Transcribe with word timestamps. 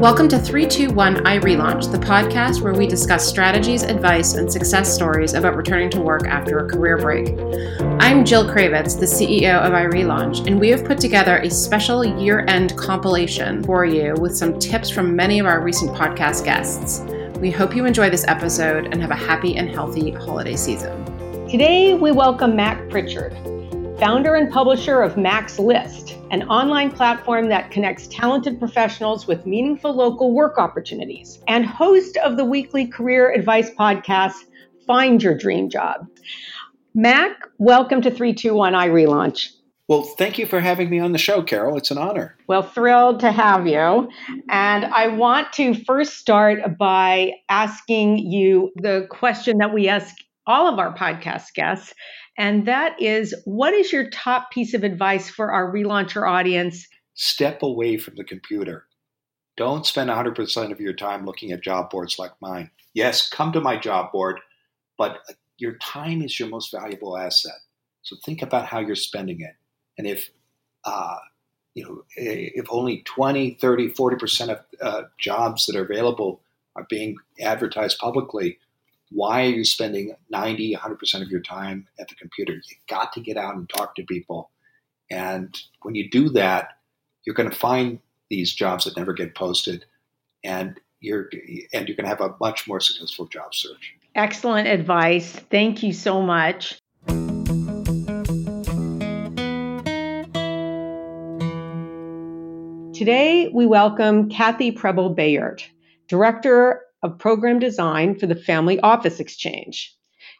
Welcome 0.00 0.28
to 0.28 0.38
321 0.38 1.24
iRelaunch, 1.24 1.90
the 1.90 1.96
podcast 1.96 2.60
where 2.60 2.74
we 2.74 2.86
discuss 2.86 3.26
strategies, 3.26 3.82
advice, 3.82 4.34
and 4.34 4.52
success 4.52 4.94
stories 4.94 5.32
about 5.32 5.56
returning 5.56 5.88
to 5.88 6.00
work 6.02 6.26
after 6.26 6.58
a 6.58 6.68
career 6.68 6.98
break. 6.98 7.28
I'm 7.98 8.22
Jill 8.22 8.44
Kravitz, 8.44 9.00
the 9.00 9.06
CEO 9.06 9.58
of 9.58 9.72
iRelaunch, 9.72 10.46
and 10.46 10.60
we 10.60 10.68
have 10.68 10.84
put 10.84 10.98
together 10.98 11.38
a 11.38 11.48
special 11.48 12.04
year 12.04 12.44
end 12.46 12.76
compilation 12.76 13.64
for 13.64 13.86
you 13.86 14.12
with 14.20 14.36
some 14.36 14.58
tips 14.58 14.90
from 14.90 15.16
many 15.16 15.38
of 15.38 15.46
our 15.46 15.62
recent 15.62 15.92
podcast 15.92 16.44
guests. 16.44 17.00
We 17.40 17.50
hope 17.50 17.74
you 17.74 17.86
enjoy 17.86 18.10
this 18.10 18.26
episode 18.28 18.88
and 18.92 19.00
have 19.00 19.10
a 19.10 19.16
happy 19.16 19.56
and 19.56 19.70
healthy 19.70 20.10
holiday 20.10 20.56
season. 20.56 21.06
Today, 21.48 21.94
we 21.94 22.12
welcome 22.12 22.54
Mac 22.54 22.86
Pritchard, 22.90 23.34
founder 23.98 24.34
and 24.34 24.52
publisher 24.52 25.02
of 25.02 25.16
Mac's 25.16 25.58
List 25.58 26.16
an 26.30 26.42
online 26.48 26.90
platform 26.90 27.48
that 27.48 27.70
connects 27.70 28.08
talented 28.08 28.58
professionals 28.58 29.26
with 29.26 29.46
meaningful 29.46 29.94
local 29.94 30.34
work 30.34 30.58
opportunities, 30.58 31.40
and 31.46 31.64
host 31.64 32.16
of 32.18 32.36
the 32.36 32.44
weekly 32.44 32.86
career 32.86 33.32
advice 33.32 33.70
podcast, 33.70 34.34
Find 34.86 35.22
Your 35.22 35.36
Dream 35.36 35.70
Job. 35.70 36.08
Mac, 36.94 37.32
welcome 37.58 38.00
to 38.02 38.10
321 38.10 38.72
iRelaunch. 38.72 39.50
Well, 39.88 40.02
thank 40.02 40.36
you 40.36 40.46
for 40.46 40.58
having 40.58 40.90
me 40.90 40.98
on 40.98 41.12
the 41.12 41.18
show, 41.18 41.42
Carol. 41.42 41.76
It's 41.76 41.92
an 41.92 41.98
honor. 41.98 42.36
Well, 42.48 42.62
thrilled 42.62 43.20
to 43.20 43.30
have 43.30 43.68
you. 43.68 44.10
And 44.48 44.84
I 44.84 45.06
want 45.06 45.52
to 45.54 45.74
first 45.84 46.14
start 46.14 46.76
by 46.76 47.34
asking 47.48 48.18
you 48.18 48.72
the 48.74 49.06
question 49.10 49.58
that 49.58 49.72
we 49.72 49.88
ask 49.88 50.12
all 50.46 50.66
of 50.66 50.78
our 50.78 50.94
podcast 50.94 51.54
guests, 51.54 51.94
and 52.38 52.66
that 52.66 53.00
is 53.00 53.34
what 53.44 53.74
is 53.74 53.92
your 53.92 54.10
top 54.10 54.50
piece 54.50 54.74
of 54.74 54.84
advice 54.84 55.28
for 55.28 55.52
our 55.52 55.72
relauncher 55.72 56.28
audience? 56.28 56.86
Step 57.14 57.62
away 57.62 57.96
from 57.96 58.16
the 58.16 58.24
computer. 58.24 58.86
Don't 59.56 59.86
spend 59.86 60.10
100% 60.10 60.72
of 60.72 60.80
your 60.80 60.92
time 60.92 61.24
looking 61.24 61.52
at 61.52 61.62
job 61.62 61.90
boards 61.90 62.18
like 62.18 62.32
mine. 62.42 62.70
Yes, 62.92 63.28
come 63.28 63.52
to 63.52 63.60
my 63.60 63.78
job 63.78 64.12
board, 64.12 64.38
but 64.98 65.18
your 65.58 65.76
time 65.78 66.22
is 66.22 66.38
your 66.38 66.48
most 66.48 66.70
valuable 66.70 67.16
asset. 67.16 67.56
So 68.02 68.16
think 68.24 68.42
about 68.42 68.66
how 68.66 68.80
you're 68.80 68.94
spending 68.94 69.40
it. 69.40 69.54
And 69.96 70.06
if 70.06 70.30
uh, 70.84 71.16
you 71.76 71.84
know, 71.84 72.04
if 72.16 72.64
only 72.70 73.02
20, 73.02 73.58
30, 73.60 73.90
40% 73.90 74.48
of 74.48 74.60
uh, 74.80 75.02
jobs 75.18 75.66
that 75.66 75.76
are 75.76 75.84
available 75.84 76.40
are 76.74 76.86
being 76.88 77.16
advertised 77.38 77.98
publicly, 77.98 78.58
why 79.10 79.42
are 79.42 79.50
you 79.50 79.64
spending 79.64 80.14
90, 80.30 80.74
100% 80.74 81.22
of 81.22 81.28
your 81.28 81.40
time 81.40 81.86
at 81.98 82.08
the 82.08 82.14
computer? 82.16 82.54
You 82.54 82.76
got 82.88 83.12
to 83.12 83.20
get 83.20 83.36
out 83.36 83.54
and 83.54 83.68
talk 83.68 83.94
to 83.96 84.04
people. 84.04 84.50
And 85.10 85.56
when 85.82 85.94
you 85.94 86.10
do 86.10 86.28
that, 86.30 86.70
you're 87.24 87.34
going 87.34 87.50
to 87.50 87.56
find 87.56 88.00
these 88.30 88.52
jobs 88.52 88.84
that 88.84 88.96
never 88.96 89.12
get 89.12 89.34
posted 89.34 89.84
and 90.42 90.80
you're 91.00 91.28
and 91.72 91.86
you're 91.86 91.96
going 91.96 92.04
to 92.04 92.08
have 92.08 92.20
a 92.20 92.34
much 92.40 92.66
more 92.66 92.80
successful 92.80 93.26
job 93.26 93.54
search. 93.54 93.94
Excellent 94.14 94.66
advice. 94.66 95.30
Thank 95.50 95.82
you 95.82 95.92
so 95.92 96.22
much. 96.22 96.78
Today, 102.94 103.50
we 103.52 103.66
welcome 103.66 104.30
Kathy 104.30 104.72
Preble 104.72 105.10
Bayard, 105.10 105.62
Director 106.08 106.85
of 107.06 107.18
Program 107.18 107.60
Design 107.60 108.18
for 108.18 108.26
the 108.26 108.34
Family 108.34 108.80
Office 108.80 109.20
Exchange. 109.20 109.94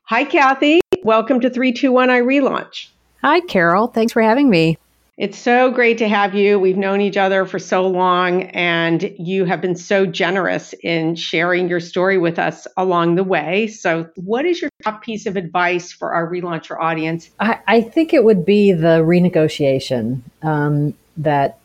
Hi, 0.06 0.25
Kathy. 0.25 0.81
Welcome 1.05 1.41
to 1.41 1.48
321 1.48 2.08
iRelaunch. 2.08 2.89
Hi, 3.23 3.41
Carol. 3.41 3.86
Thanks 3.86 4.12
for 4.12 4.20
having 4.20 4.50
me. 4.50 4.77
It's 5.17 5.39
so 5.39 5.70
great 5.70 5.97
to 5.98 6.08
have 6.08 6.34
you. 6.34 6.58
We've 6.58 6.77
known 6.77 7.00
each 7.00 7.17
other 7.17 7.47
for 7.47 7.61
so 7.61 7.86
long, 7.86 8.42
and 8.51 9.14
you 9.17 9.45
have 9.45 9.61
been 9.61 9.77
so 9.77 10.05
generous 10.07 10.74
in 10.83 11.14
sharing 11.14 11.68
your 11.68 11.80
story 11.80 12.18
with 12.18 12.39
us 12.39 12.67
along 12.77 13.14
the 13.14 13.24
way. 13.24 13.68
So, 13.68 14.11
what 14.17 14.45
is 14.45 14.61
your 14.61 14.70
top 14.83 15.02
piece 15.02 15.24
of 15.24 15.36
advice 15.36 15.92
for 15.92 16.12
our 16.12 16.29
relauncher 16.29 16.79
audience? 16.79 17.30
I, 17.39 17.61
I 17.67 17.80
think 17.80 18.12
it 18.12 18.24
would 18.24 18.45
be 18.45 18.73
the 18.73 19.02
renegotiation 19.05 20.20
um, 20.42 20.92
that 21.17 21.61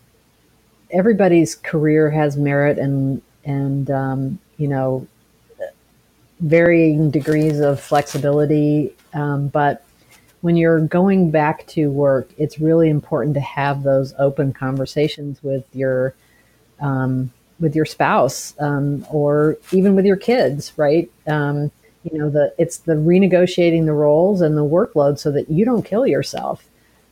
everybody's 0.91 1.55
career 1.55 2.11
has 2.11 2.37
merit 2.37 2.77
and 2.77 3.21
and 3.43 3.89
um, 3.89 4.39
you 4.61 4.67
know, 4.67 5.07
varying 6.39 7.09
degrees 7.09 7.59
of 7.59 7.79
flexibility. 7.79 8.93
Um, 9.13 9.47
but 9.47 9.83
when 10.41 10.55
you're 10.55 10.79
going 10.79 11.31
back 11.31 11.65
to 11.67 11.89
work, 11.89 12.29
it's 12.37 12.59
really 12.59 12.89
important 12.89 13.33
to 13.35 13.41
have 13.41 13.81
those 13.81 14.13
open 14.19 14.53
conversations 14.53 15.41
with 15.43 15.65
your 15.73 16.13
um, 16.79 17.31
with 17.59 17.75
your 17.75 17.85
spouse 17.85 18.55
um, 18.59 19.05
or 19.11 19.57
even 19.71 19.95
with 19.95 20.05
your 20.05 20.15
kids, 20.15 20.73
right? 20.77 21.09
Um, 21.27 21.71
you 22.03 22.17
know, 22.17 22.29
the 22.29 22.53
it's 22.57 22.77
the 22.77 22.93
renegotiating 22.93 23.85
the 23.85 23.93
roles 23.93 24.41
and 24.41 24.55
the 24.57 24.65
workload 24.65 25.19
so 25.19 25.31
that 25.31 25.49
you 25.49 25.65
don't 25.65 25.83
kill 25.83 26.05
yourself 26.05 26.63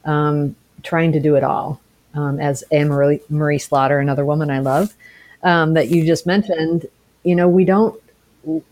um, 0.05 0.55
trying 0.83 1.11
to 1.11 1.19
do 1.19 1.35
it 1.35 1.43
all. 1.43 1.81
Um, 2.15 2.39
as 2.39 2.63
Anne 2.71 2.89
Marie, 2.89 3.21
Marie 3.29 3.59
Slaughter, 3.59 3.99
another 3.99 4.25
woman 4.25 4.49
I 4.49 4.59
love, 4.59 4.95
that 5.43 5.89
you 5.89 6.05
just 6.05 6.25
mentioned, 6.25 6.87
you 7.29 7.35
know, 7.35 7.47
we 7.47 7.63
don't 7.63 8.01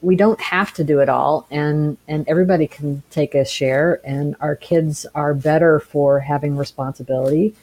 we 0.02 0.16
don't 0.16 0.42
have 0.42 0.74
to 0.74 0.84
do 0.84 1.00
it 1.00 1.10
all 1.10 1.46
and 1.52 1.98
and 2.08 2.28
everybody 2.28 2.68
can 2.68 3.04
take 3.12 3.36
a 3.36 3.46
share 3.46 4.00
and 4.04 4.36
our 4.40 4.56
kids 4.56 5.06
are 5.14 5.34
better 5.34 5.80
for 5.80 6.20
having 6.20 6.58
responsibility. 6.58 7.54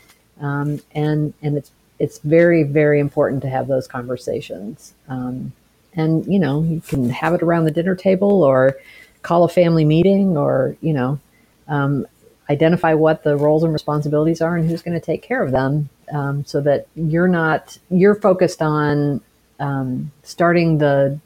Um, 0.41 0.81
and 0.93 1.35
and 1.43 1.57
it's 1.59 1.73
it's 1.99 2.19
very 2.19 2.63
very 2.63 3.01
important 3.01 3.43
to 3.43 3.49
have 3.49 3.67
those 3.67 3.89
conversations. 3.89 4.95
Um, 5.09 5.53
and 5.97 6.25
you 6.27 6.39
know 6.39 6.63
you 6.63 6.81
can 6.81 7.11
have 7.11 7.35
it 7.35 7.43
around 7.43 7.65
the 7.65 7.73
dinner 7.73 7.97
table 7.97 8.45
or 8.45 8.77
call 9.23 9.43
a 9.43 9.49
family 9.49 9.85
meeting 9.85 10.37
or 10.37 10.77
you 10.81 10.93
know 10.93 11.19
um, 11.67 12.07
identify 12.49 12.95
what 12.95 13.25
the 13.25 13.37
roles 13.37 13.65
and 13.65 13.73
responsibilities 13.73 14.41
are 14.41 14.57
and 14.57 14.69
who's 14.71 14.83
going 14.83 14.99
to 15.01 15.05
take 15.05 15.23
care 15.23 15.43
of 15.43 15.51
them 15.51 15.89
um, 16.13 16.45
so 16.45 16.61
that 16.61 16.87
you're 16.95 17.27
not 17.27 17.79
you're 17.91 18.15
focused 18.15 18.63
on 18.63 19.21
um, 19.65 20.13
starting 20.23 20.77
the 20.77 21.19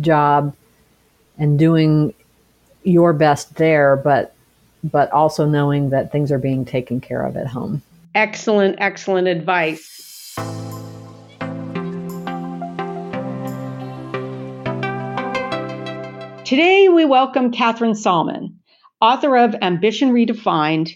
job 0.00 0.54
and 1.38 1.58
doing 1.58 2.14
your 2.84 3.12
best 3.12 3.56
there, 3.56 3.96
but 3.96 4.34
but 4.84 5.10
also 5.10 5.46
knowing 5.46 5.90
that 5.90 6.12
things 6.12 6.30
are 6.30 6.38
being 6.38 6.64
taken 6.64 7.00
care 7.00 7.22
of 7.22 7.36
at 7.36 7.46
home. 7.46 7.82
Excellent, 8.14 8.76
excellent 8.78 9.26
advice. 9.26 10.34
Today, 16.44 16.88
we 16.90 17.06
welcome 17.06 17.50
Kathryn 17.50 17.94
Sollmann, 17.94 18.54
author 19.00 19.36
of 19.36 19.56
Ambition 19.62 20.12
Redefined, 20.12 20.94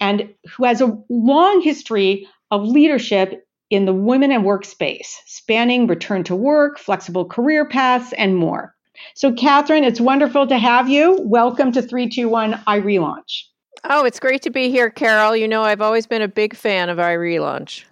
and 0.00 0.32
who 0.56 0.64
has 0.64 0.80
a 0.80 0.96
long 1.10 1.60
history 1.60 2.28
of 2.52 2.62
leadership 2.62 3.43
in 3.70 3.86
the 3.86 3.92
women 3.92 4.30
and 4.30 4.44
workspace, 4.44 5.16
spanning 5.26 5.86
return 5.86 6.24
to 6.24 6.34
work, 6.34 6.78
flexible 6.78 7.24
career 7.24 7.64
paths, 7.64 8.12
and 8.14 8.36
more. 8.36 8.74
So, 9.14 9.32
Kathryn, 9.32 9.82
it's 9.82 10.00
wonderful 10.00 10.46
to 10.46 10.58
have 10.58 10.88
you. 10.88 11.18
Welcome 11.22 11.72
to 11.72 11.82
321 11.82 12.52
iRelaunch. 12.66 13.42
Oh, 13.84 14.04
it's 14.04 14.20
great 14.20 14.42
to 14.42 14.50
be 14.50 14.70
here, 14.70 14.90
Carol. 14.90 15.36
You 15.36 15.48
know, 15.48 15.62
I've 15.62 15.82
always 15.82 16.06
been 16.06 16.22
a 16.22 16.28
big 16.28 16.54
fan 16.54 16.88
of 16.88 16.98
iRelaunch. 16.98 17.84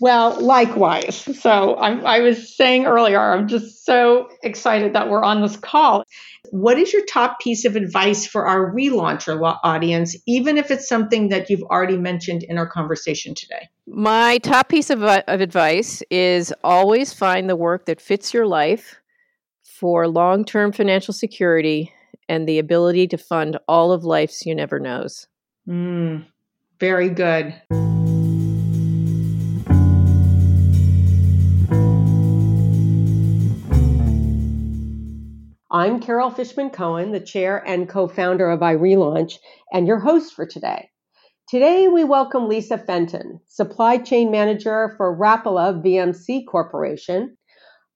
Well, 0.00 0.40
likewise. 0.40 1.16
So 1.40 1.74
I, 1.74 1.98
I, 2.16 2.20
was 2.20 2.56
saying 2.56 2.86
earlier, 2.86 3.20
I'm 3.20 3.48
just 3.48 3.84
so 3.84 4.28
excited 4.42 4.92
that 4.92 5.08
we're 5.08 5.24
on 5.24 5.42
this 5.42 5.56
call. 5.56 6.04
What 6.50 6.78
is 6.78 6.92
your 6.92 7.04
top 7.06 7.40
piece 7.40 7.64
of 7.64 7.74
advice 7.74 8.26
for 8.26 8.46
our 8.46 8.72
relauncher 8.72 9.58
audience, 9.64 10.16
even 10.26 10.56
if 10.56 10.70
it's 10.70 10.88
something 10.88 11.28
that 11.30 11.50
you've 11.50 11.62
already 11.62 11.96
mentioned 11.96 12.44
in 12.44 12.58
our 12.58 12.66
conversation 12.66 13.34
today? 13.34 13.68
My 13.86 14.38
top 14.38 14.68
piece 14.68 14.90
of, 14.90 15.02
of 15.02 15.40
advice 15.40 16.02
is 16.10 16.52
always 16.62 17.12
find 17.12 17.48
the 17.48 17.56
work 17.56 17.86
that 17.86 18.00
fits 18.00 18.32
your 18.32 18.46
life 18.46 18.96
for 19.64 20.06
long 20.08 20.44
term 20.44 20.72
financial 20.72 21.14
security 21.14 21.92
and 22.28 22.48
the 22.48 22.58
ability 22.58 23.08
to 23.08 23.18
fund 23.18 23.58
all 23.66 23.92
of 23.92 24.04
life's 24.04 24.44
you 24.46 24.54
never 24.54 24.78
knows. 24.78 25.26
Mm, 25.66 26.26
very 26.78 27.08
good. 27.08 27.54
I'm 35.70 36.00
Carol 36.00 36.30
Fishman 36.30 36.70
Cohen, 36.70 37.12
the 37.12 37.20
chair 37.20 37.62
and 37.66 37.86
co 37.86 38.08
founder 38.08 38.48
of 38.48 38.60
iRelaunch, 38.60 39.34
and 39.70 39.86
your 39.86 39.98
host 39.98 40.32
for 40.32 40.46
today. 40.46 40.88
Today, 41.46 41.88
we 41.88 42.04
welcome 42.04 42.48
Lisa 42.48 42.78
Fenton, 42.78 43.38
supply 43.46 43.98
chain 43.98 44.30
manager 44.30 44.94
for 44.96 45.14
Rapala 45.14 45.84
VMC 45.84 46.46
Corporation. 46.50 47.36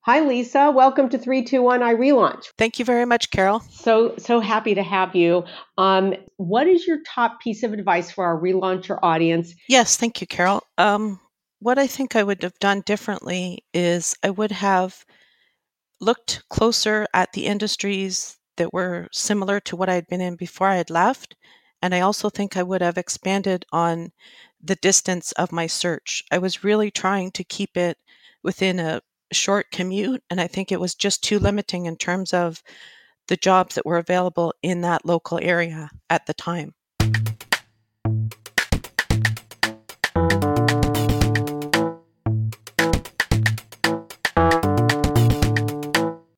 Hi, 0.02 0.20
Lisa. 0.20 0.70
Welcome 0.70 1.08
to 1.08 1.18
321 1.18 1.80
iRelaunch. 1.80 2.44
Thank 2.58 2.78
you 2.78 2.84
very 2.84 3.06
much, 3.06 3.30
Carol. 3.30 3.60
So, 3.70 4.16
so 4.18 4.40
happy 4.40 4.74
to 4.74 4.82
have 4.82 5.16
you. 5.16 5.44
Um, 5.78 6.12
what 6.36 6.66
is 6.66 6.86
your 6.86 6.98
top 7.08 7.40
piece 7.40 7.62
of 7.62 7.72
advice 7.72 8.10
for 8.10 8.26
our 8.26 8.38
relauncher 8.38 8.98
audience? 9.02 9.54
Yes, 9.66 9.96
thank 9.96 10.20
you, 10.20 10.26
Carol. 10.26 10.62
Um, 10.76 11.18
what 11.60 11.78
I 11.78 11.86
think 11.86 12.16
I 12.16 12.22
would 12.22 12.42
have 12.42 12.58
done 12.58 12.82
differently 12.84 13.64
is 13.72 14.14
I 14.22 14.28
would 14.28 14.52
have 14.52 15.06
looked 16.02 16.42
closer 16.50 17.06
at 17.14 17.32
the 17.32 17.46
industries 17.46 18.36
that 18.56 18.74
were 18.74 19.08
similar 19.12 19.60
to 19.60 19.76
what 19.76 19.88
I 19.88 19.94
had 19.94 20.08
been 20.08 20.20
in 20.20 20.36
before 20.36 20.66
I 20.68 20.76
had 20.76 20.90
left. 20.90 21.36
And 21.80 21.94
I 21.94 22.00
also 22.00 22.28
think 22.28 22.56
I 22.56 22.62
would 22.62 22.82
have 22.82 22.98
expanded 22.98 23.64
on 23.72 24.12
the 24.62 24.76
distance 24.76 25.32
of 25.32 25.52
my 25.52 25.66
search. 25.66 26.24
I 26.30 26.38
was 26.38 26.64
really 26.64 26.90
trying 26.90 27.30
to 27.32 27.44
keep 27.44 27.76
it 27.76 27.98
within 28.42 28.80
a 28.80 29.02
short 29.32 29.70
commute, 29.70 30.22
and 30.28 30.40
I 30.40 30.48
think 30.48 30.70
it 30.70 30.80
was 30.80 30.94
just 30.94 31.22
too 31.22 31.38
limiting 31.38 31.86
in 31.86 31.96
terms 31.96 32.34
of 32.34 32.62
the 33.28 33.36
jobs 33.36 33.76
that 33.76 33.86
were 33.86 33.98
available 33.98 34.54
in 34.62 34.82
that 34.82 35.06
local 35.06 35.38
area 35.40 35.90
at 36.10 36.26
the 36.26 36.34
time. 36.34 36.74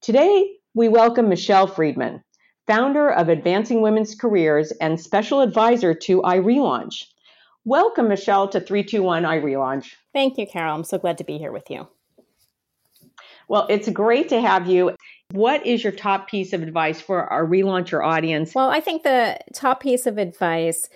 Today, 0.04 0.58
we 0.74 0.86
welcome 0.88 1.30
Michelle 1.30 1.66
Friedman, 1.66 2.22
founder 2.66 3.10
of 3.10 3.30
Advancing 3.30 3.80
Women's 3.80 4.14
Careers 4.14 4.70
and 4.72 5.00
special 5.00 5.40
advisor 5.40 5.94
to 5.94 6.20
iRelaunch. 6.20 7.04
Welcome, 7.64 8.08
Michelle, 8.08 8.46
to 8.48 8.60
321 8.60 9.22
iRelaunch. 9.22 9.94
Thank 10.12 10.36
you, 10.36 10.46
Carol. 10.46 10.74
I'm 10.74 10.84
so 10.84 10.98
glad 10.98 11.16
to 11.16 11.24
be 11.24 11.38
here 11.38 11.52
with 11.52 11.70
you. 11.70 11.88
Well, 13.48 13.66
it's 13.70 13.88
great 13.88 14.28
to 14.28 14.42
have 14.42 14.68
you. 14.68 14.94
What 15.30 15.66
is 15.66 15.82
your 15.82 15.92
top 15.94 16.28
piece 16.28 16.52
of 16.52 16.62
advice 16.62 17.00
for 17.00 17.24
our 17.24 17.46
relauncher 17.46 18.04
audience? 18.04 18.54
Well, 18.54 18.68
I 18.68 18.80
think 18.80 19.04
the 19.04 19.38
top 19.54 19.80
piece 19.80 20.04
of 20.04 20.18
advice 20.18 20.90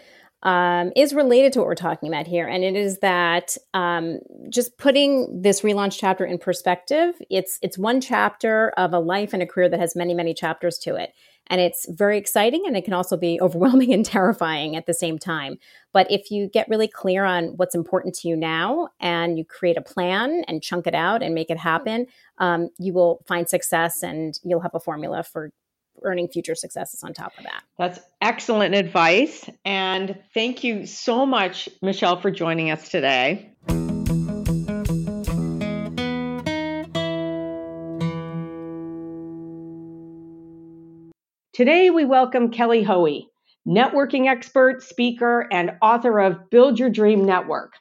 um, 0.45 0.93
is 0.95 1.15
related 1.15 1.53
to 1.53 1.59
what 1.59 1.67
we're 1.67 1.75
talking 1.75 2.09
about 2.09 2.27
here, 2.27 2.47
and 2.47 2.63
it 2.63 2.77
is 2.77 2.99
that 2.99 3.57
um, 3.75 4.21
just 4.51 4.77
putting 4.79 5.43
this 5.43 5.63
relaunch 5.63 5.99
chapter 5.99 6.25
in 6.25 6.39
perspective. 6.39 7.15
It's 7.29 7.59
it's 7.61 7.77
one 7.77 8.01
chapter 8.01 8.71
of 8.77 8.93
a 8.93 9.01
life 9.01 9.33
and 9.33 9.43
a 9.43 9.47
career 9.47 9.69
that 9.69 9.81
has 9.81 9.97
many 9.97 10.15
many 10.15 10.35
chapters 10.35 10.79
to 10.79 10.95
it, 10.95 11.13
and 11.49 11.61
it's 11.61 11.87
very 11.91 12.19
exciting, 12.19 12.63
and 12.67 12.77
it 12.77 12.85
can 12.85 12.95
also 12.95 13.17
be 13.17 13.41
overwhelming 13.43 13.93
and 13.93 14.05
terrifying 14.05 14.77
at 14.77 14.87
the 14.87 14.95
same 14.95 15.19
time. 15.19 15.59
But 15.93 16.09
if 16.11 16.31
you 16.31 16.49
get 16.49 16.69
really 16.69 16.89
clear 16.89 17.25
on 17.25 17.49
what's 17.57 17.75
important 17.75 18.15
to 18.17 18.29
you 18.29 18.37
now, 18.37 18.91
and 19.01 19.37
you 19.37 19.45
create 19.45 19.77
a 19.77 19.83
plan 19.83 20.45
and 20.47 20.63
chunk 20.63 20.87
it 20.87 20.95
out 20.95 21.21
and 21.21 21.35
make 21.35 21.51
it 21.51 21.59
happen, 21.59 22.07
um, 22.39 22.69
you 22.79 22.93
will 22.93 23.25
find 23.27 23.49
success, 23.49 24.05
and 24.05 24.39
you'll 24.45 24.61
have 24.61 24.75
a 24.75 24.81
formula 24.81 25.25
for 25.25 25.51
earning 26.03 26.29
future 26.29 26.55
successes 26.55 27.03
on 27.03 27.13
top 27.13 27.33
of 27.39 27.45
that. 27.45 27.63
That's 27.79 28.01
excellent 28.21 28.75
advice. 28.75 29.49
And 29.65 30.19
thank 30.35 30.65
you 30.65 30.87
so 30.87 31.27
much, 31.27 31.69
Michelle, 31.83 32.21
for 32.21 32.31
joining 32.31 32.71
us 32.71 32.89
today. 32.89 33.55
Today, 41.53 41.91
we 41.91 42.05
welcome 42.05 42.53
Kelly 42.53 42.85
Hoey, 42.85 43.29
networking 43.67 44.29
expert, 44.29 44.81
speaker, 44.83 45.49
and 45.51 45.73
author 45.83 46.21
of 46.21 46.51
Build 46.51 46.79
Your 46.79 46.89
Dream 46.89 47.25
Network. 47.25 47.73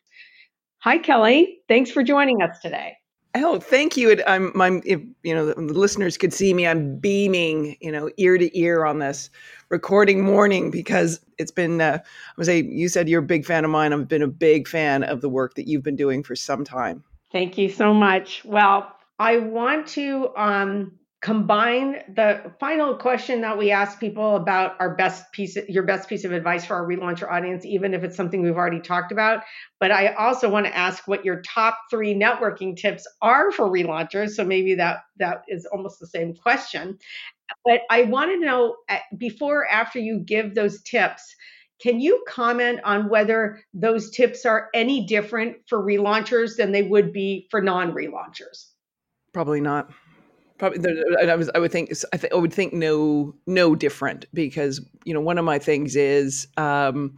Hi, 0.80 0.98
Kelly. 0.98 1.60
Thanks 1.68 1.92
for 1.92 2.02
joining 2.02 2.42
us 2.42 2.58
today. 2.60 2.96
Oh, 3.44 3.60
thank 3.60 3.98
you. 3.98 4.22
I'm, 4.26 4.60
I'm, 4.62 4.82
if, 4.86 5.02
you 5.24 5.34
know, 5.34 5.48
the 5.48 5.56
listeners 5.56 6.18
could 6.18 6.34
see 6.34 6.54
me. 6.54 6.68
I'm 6.68 6.98
beaming, 6.98 7.78
you 7.82 7.92
know, 7.92 8.10
ear 8.18 8.38
to 8.38 8.58
ear 8.58 8.86
on 8.86 9.00
this 9.00 9.30
recording 9.70 10.24
morning 10.24 10.72
because 10.72 11.20
it's 11.38 11.52
been. 11.52 11.82
Uh, 11.82 12.00
I 12.02 12.34
was 12.38 12.48
say 12.48 12.64
you 12.64 12.90
said 12.90 13.10
you're 13.10 13.24
a 13.24 13.26
big 13.26 13.46
fan 13.46 13.66
of 13.66 13.72
mine. 13.72 13.94
I've 13.94 14.08
been 14.08 14.22
a 14.22 14.28
big 14.28 14.68
fan 14.68 15.04
of 15.04 15.22
the 15.22 15.30
work 15.30 15.56
that 15.56 15.68
you've 15.68 15.84
been 15.84 15.96
doing 15.96 16.24
for 16.24 16.36
some 16.36 16.64
time. 16.64 17.04
Thank 17.32 17.58
you 17.58 17.70
so 17.70 17.94
much. 17.94 18.44
Well, 18.46 18.94
I 19.20 19.38
want 19.38 19.88
to 19.90 20.30
um, 20.36 20.98
combine 21.22 22.04
the 22.14 22.54
final 22.60 22.96
question 22.96 23.42
that 23.42 23.58
we 23.58 23.72
ask 23.72 24.00
people 24.00 24.36
about 24.36 24.76
our 24.80 24.96
best 24.96 25.32
piece 25.32 25.58
your 25.68 25.82
best 25.82 26.08
piece 26.08 26.24
of 26.24 26.32
advice 26.32 26.64
for 26.64 26.76
our 26.76 26.88
relauncher 26.88 27.30
audience 27.30 27.66
even 27.66 27.96
if 27.96 28.04
it's 28.04 28.16
something 28.16 28.44
we've 28.44 28.56
already 28.56 28.80
talked 28.80 29.12
about. 29.12 29.44
But 29.80 29.92
i 29.92 30.14
also 30.14 30.48
want 30.48 30.68
to 30.68 30.76
ask 30.76 31.08
what 31.08 31.26
your 31.26 31.42
top 31.42 31.80
three 31.90 32.14
networking 32.14 32.78
tips 32.78 33.08
are 33.22 33.52
for 33.52 33.68
relaunchers. 33.68 34.32
So 34.32 34.46
maybe 34.46 34.76
that 34.76 35.00
that 35.18 35.42
is 35.48 35.66
almost 35.66 36.00
the 36.00 36.08
same 36.08 36.36
question. 36.36 37.00
But 37.66 37.82
i 37.90 38.04
want 38.04 38.32
to 38.32 38.40
know 38.40 38.76
uh, 38.88 39.00
before 39.18 39.68
after 39.68 39.98
you 39.98 40.20
give 40.20 40.54
those 40.54 40.82
tips 40.84 41.36
can 41.80 42.00
you 42.00 42.24
comment 42.28 42.80
on 42.84 43.08
whether 43.08 43.62
those 43.74 44.10
tips 44.10 44.48
are 44.48 44.70
any 44.74 45.06
different 45.06 45.58
for 45.68 45.80
relaunchers 45.80 46.58
than 46.58 46.72
they 46.72 46.82
would 46.82 47.14
be 47.14 47.48
for 47.52 47.62
non-relaunchers? 47.62 48.72
Probably 49.32 49.62
not 49.62 49.92
probably 50.58 50.80
I 51.22 51.36
was 51.36 51.50
I 51.54 51.60
would 51.60 51.72
think 51.72 51.92
I, 52.14 52.18
th- 52.18 52.34
I 52.34 52.36
would 52.36 52.54
think 52.54 52.74
no 52.74 53.36
no 53.46 53.76
different 53.76 54.26
because 54.34 54.82
you 55.06 55.14
know 55.14 55.22
one 55.22 55.38
of 55.38 55.46
my 55.46 55.60
things 55.60 55.96
is 55.96 56.48
um, 56.58 57.16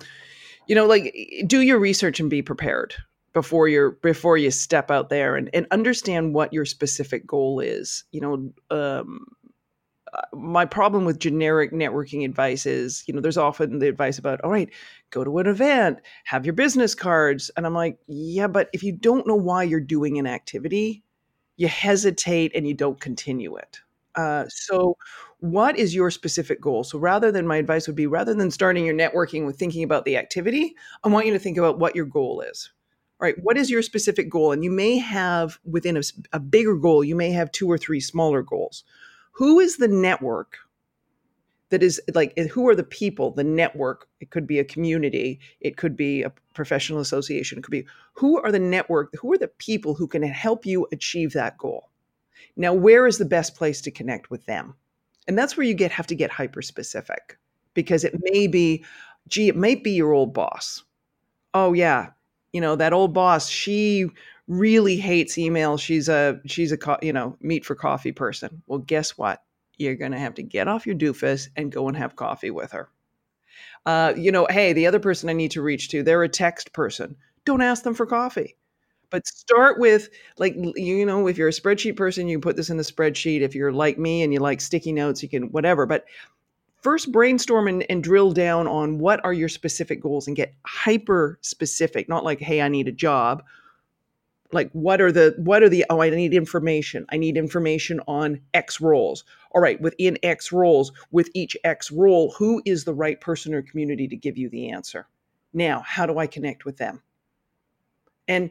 you 0.67 0.75
know 0.75 0.85
like 0.85 1.13
do 1.47 1.61
your 1.61 1.79
research 1.79 2.19
and 2.19 2.29
be 2.29 2.41
prepared 2.41 2.95
before 3.33 3.67
you're 3.67 3.91
before 3.91 4.37
you 4.37 4.51
step 4.51 4.89
out 4.91 5.09
there 5.09 5.35
and, 5.35 5.49
and 5.53 5.67
understand 5.71 6.33
what 6.33 6.53
your 6.53 6.65
specific 6.65 7.25
goal 7.25 7.59
is 7.59 8.03
you 8.11 8.21
know 8.21 8.51
um, 8.75 9.25
uh, 10.13 10.21
my 10.33 10.65
problem 10.65 11.05
with 11.05 11.19
generic 11.19 11.71
networking 11.71 12.25
advice 12.25 12.65
is 12.65 13.03
you 13.07 13.13
know 13.13 13.21
there's 13.21 13.37
often 13.37 13.79
the 13.79 13.87
advice 13.87 14.17
about 14.17 14.41
all 14.41 14.51
right 14.51 14.69
go 15.11 15.23
to 15.23 15.37
an 15.37 15.47
event 15.47 15.99
have 16.25 16.45
your 16.45 16.53
business 16.53 16.95
cards 16.95 17.51
and 17.55 17.65
i'm 17.65 17.75
like 17.75 17.99
yeah 18.07 18.47
but 18.47 18.69
if 18.73 18.81
you 18.81 18.91
don't 18.91 19.27
know 19.27 19.35
why 19.35 19.61
you're 19.61 19.79
doing 19.79 20.17
an 20.17 20.25
activity 20.25 21.03
you 21.59 21.67
hesitate 21.67 22.53
and 22.55 22.65
you 22.65 22.73
don't 22.73 23.01
continue 23.01 23.57
it. 23.57 23.81
Uh, 24.15 24.45
so, 24.47 24.95
what 25.41 25.77
is 25.77 25.93
your 25.93 26.09
specific 26.09 26.61
goal? 26.61 26.85
So, 26.85 26.97
rather 26.97 27.31
than 27.31 27.45
my 27.45 27.57
advice 27.57 27.85
would 27.85 27.97
be 27.97 28.07
rather 28.07 28.33
than 28.33 28.49
starting 28.49 28.85
your 28.85 28.95
networking 28.95 29.45
with 29.45 29.59
thinking 29.59 29.83
about 29.83 30.05
the 30.05 30.15
activity, 30.15 30.73
I 31.03 31.09
want 31.09 31.25
you 31.25 31.33
to 31.33 31.39
think 31.39 31.57
about 31.57 31.77
what 31.77 31.97
your 31.97 32.05
goal 32.05 32.41
is. 32.41 32.71
All 33.19 33.25
right, 33.25 33.35
what 33.43 33.57
is 33.57 33.69
your 33.69 33.81
specific 33.81 34.29
goal? 34.29 34.53
And 34.53 34.63
you 34.63 34.71
may 34.71 34.97
have 34.97 35.59
within 35.65 35.97
a, 35.97 36.01
a 36.31 36.39
bigger 36.39 36.75
goal, 36.75 37.03
you 37.03 37.15
may 37.15 37.31
have 37.31 37.51
two 37.51 37.69
or 37.69 37.77
three 37.77 37.99
smaller 37.99 38.41
goals. 38.41 38.85
Who 39.33 39.59
is 39.59 39.77
the 39.77 39.89
network 39.89 40.59
that 41.69 41.83
is 41.83 42.01
like 42.13 42.33
eh, 42.37 42.47
who 42.47 42.67
are 42.67 42.75
the 42.75 42.83
people? 42.83 43.31
The 43.31 43.43
network. 43.43 44.07
It 44.19 44.31
could 44.31 44.47
be 44.47 44.59
a 44.59 44.63
community. 44.63 45.39
It 45.61 45.77
could 45.77 45.95
be 45.95 46.23
a 46.23 46.33
professional 46.53 46.99
association. 46.99 47.57
It 47.57 47.63
could 47.63 47.71
be 47.71 47.85
who 48.13 48.41
are 48.41 48.51
the 48.51 48.59
network? 48.59 49.13
Who 49.19 49.31
are 49.33 49.37
the 49.37 49.47
people 49.47 49.93
who 49.93 50.07
can 50.07 50.23
help 50.23 50.65
you 50.65 50.87
achieve 50.91 51.33
that 51.33 51.57
goal? 51.57 51.89
Now 52.55 52.73
where 52.73 53.07
is 53.07 53.17
the 53.17 53.25
best 53.25 53.55
place 53.55 53.81
to 53.81 53.91
connect 53.91 54.29
with 54.29 54.45
them? 54.45 54.75
And 55.27 55.37
that's 55.37 55.55
where 55.55 55.65
you 55.65 55.73
get 55.73 55.91
have 55.91 56.07
to 56.07 56.15
get 56.15 56.31
hyper 56.31 56.61
specific 56.61 57.37
because 57.73 58.03
it 58.03 58.15
may 58.21 58.47
be 58.47 58.83
gee 59.27 59.47
it 59.47 59.55
might 59.55 59.83
be 59.83 59.91
your 59.91 60.13
old 60.13 60.33
boss. 60.33 60.83
Oh 61.53 61.73
yeah. 61.73 62.09
You 62.51 62.61
know 62.61 62.75
that 62.75 62.93
old 62.93 63.13
boss 63.13 63.47
she 63.47 64.07
really 64.47 64.97
hates 64.97 65.37
email. 65.37 65.77
She's 65.77 66.09
a 66.09 66.41
she's 66.47 66.71
a 66.71 66.97
you 67.03 67.13
know 67.13 67.37
meet 67.41 67.63
for 67.63 67.75
coffee 67.75 68.11
person. 68.11 68.63
Well 68.65 68.79
guess 68.79 69.17
what 69.17 69.43
you're 69.79 69.95
going 69.95 70.11
to 70.11 70.19
have 70.19 70.35
to 70.35 70.43
get 70.43 70.67
off 70.67 70.85
your 70.85 70.95
doofus 70.95 71.47
and 71.55 71.71
go 71.71 71.87
and 71.87 71.97
have 71.97 72.15
coffee 72.15 72.51
with 72.51 72.71
her. 72.71 72.89
Uh, 73.85 74.13
you 74.15 74.31
know, 74.31 74.45
hey, 74.49 74.73
the 74.73 74.85
other 74.85 74.99
person 74.99 75.29
I 75.29 75.33
need 75.33 75.51
to 75.51 75.61
reach 75.61 75.89
to, 75.89 76.03
they're 76.03 76.23
a 76.23 76.29
text 76.29 76.73
person. 76.73 77.15
Don't 77.45 77.61
ask 77.61 77.83
them 77.83 77.93
for 77.93 78.05
coffee. 78.05 78.55
But 79.09 79.25
start 79.25 79.79
with, 79.79 80.09
like, 80.37 80.55
you 80.75 81.05
know, 81.05 81.27
if 81.27 81.37
you're 81.37 81.47
a 81.47 81.51
spreadsheet 81.51 81.95
person, 81.95 82.27
you 82.27 82.39
put 82.39 82.55
this 82.55 82.69
in 82.69 82.77
the 82.77 82.83
spreadsheet. 82.83 83.41
If 83.41 83.55
you're 83.55 83.71
like 83.71 83.97
me 83.97 84.21
and 84.21 84.31
you 84.31 84.39
like 84.39 84.61
sticky 84.61 84.91
notes, 84.91 85.23
you 85.23 85.29
can 85.29 85.45
whatever. 85.51 85.87
But 85.87 86.05
first 86.83 87.11
brainstorm 87.11 87.67
and, 87.67 87.85
and 87.89 88.03
drill 88.03 88.31
down 88.33 88.67
on 88.67 88.99
what 88.99 89.23
are 89.23 89.33
your 89.33 89.49
specific 89.49 90.01
goals 90.01 90.27
and 90.27 90.35
get 90.35 90.53
hyper 90.65 91.39
specific, 91.41 92.07
not 92.07 92.23
like, 92.23 92.39
hey, 92.39 92.61
I 92.61 92.67
need 92.67 92.87
a 92.87 92.91
job 92.91 93.43
like 94.51 94.71
what 94.71 94.99
are 94.99 95.11
the 95.11 95.35
what 95.37 95.61
are 95.61 95.69
the 95.69 95.85
oh 95.89 96.01
i 96.01 96.09
need 96.09 96.33
information. 96.33 97.05
I 97.09 97.17
need 97.17 97.37
information 97.37 97.99
on 98.07 98.41
x 98.53 98.81
roles. 98.81 99.23
All 99.51 99.61
right 99.61 99.79
within 99.79 100.17
x 100.23 100.51
roles 100.51 100.91
with 101.11 101.29
each 101.33 101.55
x 101.63 101.91
role 101.91 102.31
who 102.37 102.61
is 102.65 102.83
the 102.83 102.93
right 102.93 103.19
person 103.19 103.53
or 103.53 103.61
community 103.61 104.07
to 104.07 104.15
give 104.15 104.37
you 104.37 104.49
the 104.49 104.69
answer? 104.69 105.07
Now 105.53 105.81
how 105.85 106.05
do 106.05 106.17
i 106.17 106.27
connect 106.27 106.65
with 106.65 106.77
them? 106.77 107.01
And 108.27 108.49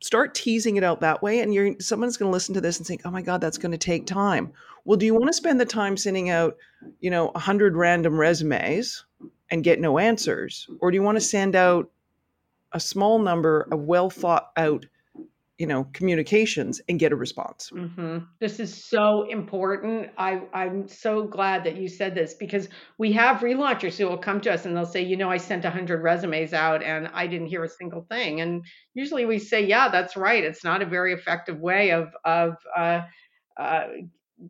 start 0.00 0.34
teasing 0.34 0.76
it 0.76 0.84
out 0.84 1.00
that 1.00 1.22
way 1.22 1.40
and 1.40 1.54
you're 1.54 1.74
someone's 1.80 2.16
going 2.16 2.28
to 2.28 2.32
listen 2.32 2.54
to 2.54 2.60
this 2.60 2.78
and 2.78 2.86
think 2.86 3.00
oh 3.04 3.10
my 3.10 3.22
god 3.22 3.40
that's 3.40 3.58
going 3.58 3.72
to 3.72 3.78
take 3.78 4.06
time. 4.06 4.52
Well 4.84 4.96
do 4.96 5.06
you 5.06 5.14
want 5.14 5.26
to 5.26 5.32
spend 5.32 5.60
the 5.60 5.66
time 5.66 5.96
sending 5.96 6.30
out 6.30 6.56
you 7.00 7.10
know 7.10 7.26
100 7.26 7.76
random 7.76 8.18
resumes 8.18 9.04
and 9.50 9.64
get 9.64 9.80
no 9.80 9.98
answers? 9.98 10.68
Or 10.80 10.90
do 10.90 10.96
you 10.96 11.02
want 11.02 11.16
to 11.16 11.20
send 11.20 11.56
out 11.56 11.90
a 12.72 12.80
small 12.80 13.18
number 13.18 13.66
of 13.70 13.80
well 13.80 14.10
thought 14.10 14.50
out 14.56 14.86
you 15.58 15.66
know 15.66 15.84
communications 15.92 16.80
and 16.88 16.98
get 16.98 17.12
a 17.12 17.16
response. 17.16 17.70
Mm-hmm. 17.72 18.18
this 18.40 18.60
is 18.60 18.84
so 18.84 19.22
important. 19.28 20.10
I, 20.18 20.42
i'm 20.52 20.88
so 20.88 21.24
glad 21.24 21.64
that 21.64 21.76
you 21.76 21.88
said 21.88 22.14
this 22.14 22.34
because 22.34 22.68
we 22.98 23.12
have 23.12 23.38
relaunchers 23.38 23.96
who 23.96 24.06
will 24.06 24.18
come 24.18 24.40
to 24.42 24.52
us 24.52 24.66
and 24.66 24.76
they'll 24.76 24.84
say 24.84 25.02
you 25.02 25.16
know 25.16 25.30
i 25.30 25.38
sent 25.38 25.64
100 25.64 26.02
resumes 26.02 26.52
out 26.52 26.82
and 26.82 27.08
i 27.14 27.26
didn't 27.26 27.46
hear 27.46 27.64
a 27.64 27.68
single 27.68 28.02
thing. 28.10 28.40
And 28.40 28.64
usually 28.94 29.24
we 29.24 29.38
say 29.38 29.64
yeah 29.64 29.88
that's 29.88 30.16
right. 30.16 30.44
It's 30.44 30.64
not 30.64 30.82
a 30.82 30.86
very 30.86 31.12
effective 31.12 31.58
way 31.58 31.90
of 31.90 32.08
of 32.24 32.56
uh, 32.76 33.02
uh, 33.56 33.86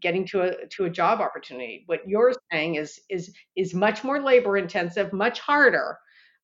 getting 0.00 0.26
to 0.26 0.42
a 0.42 0.66
to 0.68 0.84
a 0.86 0.90
job 0.90 1.20
opportunity. 1.20 1.84
What 1.86 2.00
you're 2.08 2.34
saying 2.50 2.76
is 2.76 3.00
is 3.08 3.32
is 3.54 3.74
much 3.74 4.02
more 4.02 4.20
labor 4.20 4.56
intensive 4.56 5.12
much 5.12 5.38
harder 5.38 5.98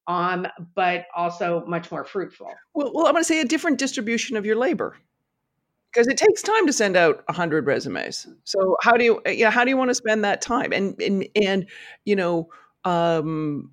um, 0.06 0.46
but 0.74 1.06
also 1.14 1.64
much 1.66 1.90
more 1.90 2.04
fruitful. 2.04 2.52
Well, 2.74 2.92
well, 2.94 3.06
I'm 3.06 3.12
going 3.12 3.22
to 3.22 3.28
say 3.28 3.40
a 3.40 3.44
different 3.44 3.78
distribution 3.78 4.36
of 4.36 4.44
your 4.44 4.56
labor 4.56 4.96
because 5.92 6.06
it 6.06 6.16
takes 6.16 6.42
time 6.42 6.66
to 6.66 6.72
send 6.72 6.96
out 6.96 7.22
100 7.26 7.66
resumes. 7.66 8.26
So 8.44 8.76
how 8.82 8.92
do 8.92 9.04
you, 9.04 9.22
yeah, 9.26 9.50
how 9.50 9.64
do 9.64 9.70
you 9.70 9.76
want 9.76 9.90
to 9.90 9.94
spend 9.94 10.24
that 10.24 10.40
time? 10.40 10.72
And 10.72 11.00
and 11.00 11.28
and 11.36 11.66
you 12.04 12.16
know, 12.16 12.48
um, 12.84 13.70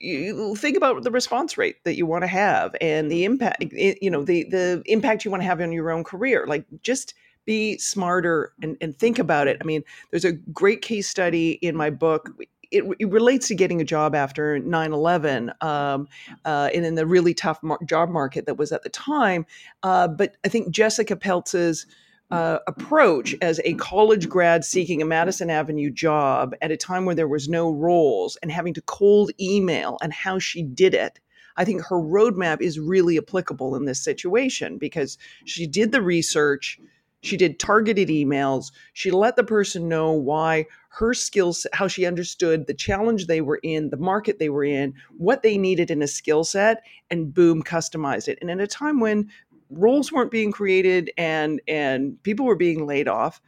you 0.00 0.54
think 0.56 0.76
about 0.76 1.02
the 1.02 1.10
response 1.10 1.58
rate 1.58 1.82
that 1.84 1.96
you 1.96 2.06
want 2.06 2.22
to 2.22 2.28
have 2.28 2.74
and 2.80 3.10
the 3.10 3.24
impact. 3.24 3.64
You 3.72 4.10
know, 4.10 4.24
the 4.24 4.44
the 4.44 4.82
impact 4.86 5.24
you 5.24 5.30
want 5.30 5.42
to 5.42 5.46
have 5.46 5.60
on 5.60 5.72
your 5.72 5.90
own 5.90 6.04
career. 6.04 6.46
Like 6.46 6.64
just 6.82 7.14
be 7.44 7.78
smarter 7.78 8.52
and, 8.62 8.76
and 8.80 8.96
think 8.96 9.18
about 9.18 9.48
it. 9.48 9.56
I 9.60 9.64
mean, 9.64 9.82
there's 10.10 10.26
a 10.26 10.32
great 10.32 10.82
case 10.82 11.08
study 11.08 11.52
in 11.52 11.74
my 11.74 11.88
book 11.88 12.30
it, 12.70 12.84
it, 12.98 13.10
relates 13.10 13.48
to 13.48 13.54
getting 13.54 13.80
a 13.80 13.84
job 13.84 14.14
after 14.14 14.58
9-11 14.58 15.62
um, 15.62 16.08
uh, 16.44 16.70
and 16.74 16.84
in 16.84 16.94
the 16.94 17.06
really 17.06 17.34
tough 17.34 17.62
mar- 17.62 17.78
job 17.86 18.10
market 18.10 18.46
that 18.46 18.56
was 18.56 18.72
at 18.72 18.82
the 18.82 18.88
time 18.88 19.46
uh, 19.82 20.08
but 20.08 20.36
i 20.44 20.48
think 20.48 20.70
jessica 20.70 21.16
peltz's 21.16 21.86
uh, 22.30 22.58
approach 22.66 23.34
as 23.40 23.58
a 23.64 23.72
college 23.74 24.28
grad 24.28 24.64
seeking 24.64 25.00
a 25.00 25.04
madison 25.04 25.48
avenue 25.48 25.90
job 25.90 26.54
at 26.60 26.70
a 26.70 26.76
time 26.76 27.04
where 27.04 27.14
there 27.14 27.28
was 27.28 27.48
no 27.48 27.70
roles 27.70 28.36
and 28.42 28.52
having 28.52 28.74
to 28.74 28.82
cold 28.82 29.30
email 29.40 29.96
and 30.02 30.12
how 30.12 30.38
she 30.38 30.62
did 30.62 30.94
it 30.94 31.20
I 31.58 31.64
think 31.64 31.82
her 31.86 31.96
roadmap 31.96 32.60
is 32.62 32.78
really 32.78 33.18
applicable 33.18 33.74
in 33.74 33.84
this 33.84 34.00
situation 34.02 34.78
because 34.78 35.18
she 35.44 35.66
did 35.66 35.90
the 35.90 36.00
research, 36.00 36.78
she 37.22 37.36
did 37.36 37.58
targeted 37.58 38.08
emails. 38.08 38.72
She 38.92 39.10
let 39.10 39.36
the 39.36 39.44
person 39.44 39.88
know 39.88 40.12
why 40.12 40.66
her 40.90 41.14
skills, 41.14 41.66
how 41.72 41.88
she 41.88 42.06
understood 42.06 42.66
the 42.66 42.74
challenge 42.74 43.26
they 43.26 43.40
were 43.40 43.60
in, 43.62 43.90
the 43.90 43.96
market 43.96 44.38
they 44.38 44.48
were 44.48 44.64
in, 44.64 44.94
what 45.16 45.42
they 45.42 45.58
needed 45.58 45.90
in 45.90 46.02
a 46.02 46.08
skill 46.08 46.44
set, 46.44 46.82
and 47.10 47.32
boom, 47.32 47.62
customized 47.62 48.28
it. 48.28 48.38
And 48.40 48.50
in 48.50 48.60
a 48.60 48.66
time 48.66 49.00
when 49.00 49.30
roles 49.70 50.10
weren't 50.10 50.30
being 50.30 50.52
created 50.52 51.10
and 51.18 51.60
and 51.68 52.22
people 52.22 52.46
were 52.46 52.56
being 52.56 52.86
laid 52.86 53.08
off, 53.08 53.40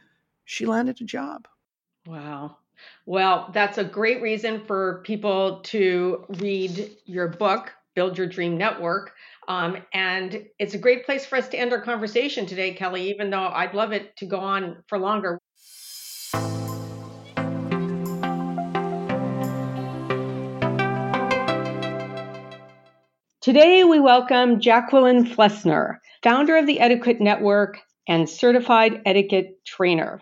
she 0.45 0.65
landed 0.65 1.01
a 1.01 1.05
job. 1.05 1.47
Wow. 2.05 2.57
Well, 3.05 3.49
that's 3.53 3.77
a 3.77 3.83
great 3.83 4.21
reason 4.21 4.65
for 4.65 5.01
people 5.05 5.61
to 5.65 6.25
read 6.39 6.91
your 7.05 7.27
book, 7.27 7.71
Build 7.95 8.17
Your 8.17 8.27
Dream 8.27 8.57
Network. 8.57 9.13
Um, 9.47 9.77
and 9.93 10.45
it's 10.59 10.73
a 10.73 10.77
great 10.77 11.05
place 11.05 11.25
for 11.25 11.37
us 11.37 11.47
to 11.49 11.59
end 11.59 11.73
our 11.73 11.81
conversation 11.81 12.45
today, 12.45 12.73
Kelly, 12.73 13.09
even 13.09 13.29
though 13.29 13.47
I'd 13.47 13.73
love 13.73 13.91
it 13.91 14.15
to 14.17 14.25
go 14.25 14.39
on 14.39 14.83
for 14.87 14.97
longer. 14.97 15.39
Today, 23.41 23.83
we 23.83 23.99
welcome 23.99 24.59
Jacqueline 24.59 25.25
Flessner, 25.25 25.97
founder 26.21 26.57
of 26.57 26.67
the 26.67 26.79
Etiquette 26.79 27.19
Network 27.19 27.79
and 28.07 28.29
certified 28.29 29.01
etiquette 29.03 29.59
trainer. 29.65 30.21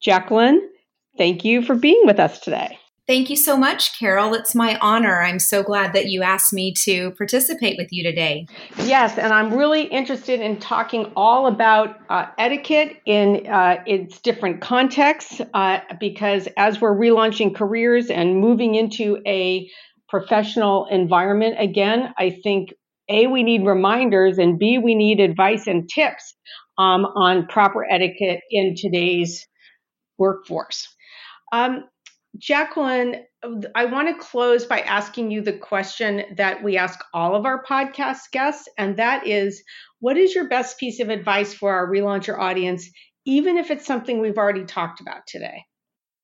Jacqueline, 0.00 0.70
thank 1.18 1.44
you 1.44 1.62
for 1.62 1.74
being 1.74 2.02
with 2.04 2.20
us 2.20 2.38
today. 2.38 2.78
Thank 3.06 3.28
you 3.28 3.36
so 3.36 3.58
much, 3.58 3.98
Carol. 3.98 4.32
It's 4.32 4.54
my 4.54 4.78
honor. 4.80 5.20
I'm 5.20 5.38
so 5.38 5.62
glad 5.62 5.92
that 5.92 6.06
you 6.06 6.22
asked 6.22 6.54
me 6.54 6.72
to 6.84 7.10
participate 7.12 7.76
with 7.76 7.88
you 7.90 8.02
today. 8.02 8.46
Yes, 8.78 9.18
and 9.18 9.30
I'm 9.30 9.52
really 9.52 9.82
interested 9.82 10.40
in 10.40 10.58
talking 10.58 11.12
all 11.14 11.46
about 11.46 11.98
uh, 12.08 12.26
etiquette 12.38 12.96
in 13.04 13.46
uh, 13.46 13.82
its 13.86 14.18
different 14.22 14.62
contexts 14.62 15.42
uh, 15.52 15.80
because 16.00 16.48
as 16.56 16.80
we're 16.80 16.96
relaunching 16.96 17.54
careers 17.54 18.08
and 18.08 18.40
moving 18.40 18.74
into 18.74 19.20
a 19.26 19.68
professional 20.08 20.86
environment 20.86 21.56
again, 21.58 22.14
I 22.18 22.30
think 22.42 22.70
A, 23.10 23.26
we 23.26 23.42
need 23.42 23.66
reminders, 23.66 24.38
and 24.38 24.58
B, 24.58 24.78
we 24.78 24.94
need 24.94 25.20
advice 25.20 25.66
and 25.66 25.86
tips 25.90 26.34
um, 26.78 27.04
on 27.04 27.48
proper 27.48 27.84
etiquette 27.84 28.40
in 28.50 28.74
today's 28.78 29.46
workforce. 30.16 30.88
Um, 31.52 31.84
Jacqueline, 32.38 33.24
I 33.74 33.84
want 33.84 34.08
to 34.08 34.24
close 34.24 34.64
by 34.64 34.80
asking 34.80 35.30
you 35.30 35.42
the 35.42 35.52
question 35.52 36.22
that 36.36 36.62
we 36.64 36.76
ask 36.76 36.98
all 37.12 37.36
of 37.36 37.44
our 37.44 37.62
podcast 37.62 38.30
guests, 38.32 38.68
and 38.76 38.96
that 38.96 39.26
is 39.26 39.62
what 40.00 40.16
is 40.16 40.34
your 40.34 40.48
best 40.48 40.78
piece 40.78 41.00
of 41.00 41.10
advice 41.10 41.54
for 41.54 41.72
our 41.72 41.88
relauncher 41.88 42.38
audience, 42.38 42.90
even 43.24 43.56
if 43.56 43.70
it's 43.70 43.86
something 43.86 44.20
we've 44.20 44.38
already 44.38 44.64
talked 44.64 45.00
about 45.00 45.26
today? 45.26 45.64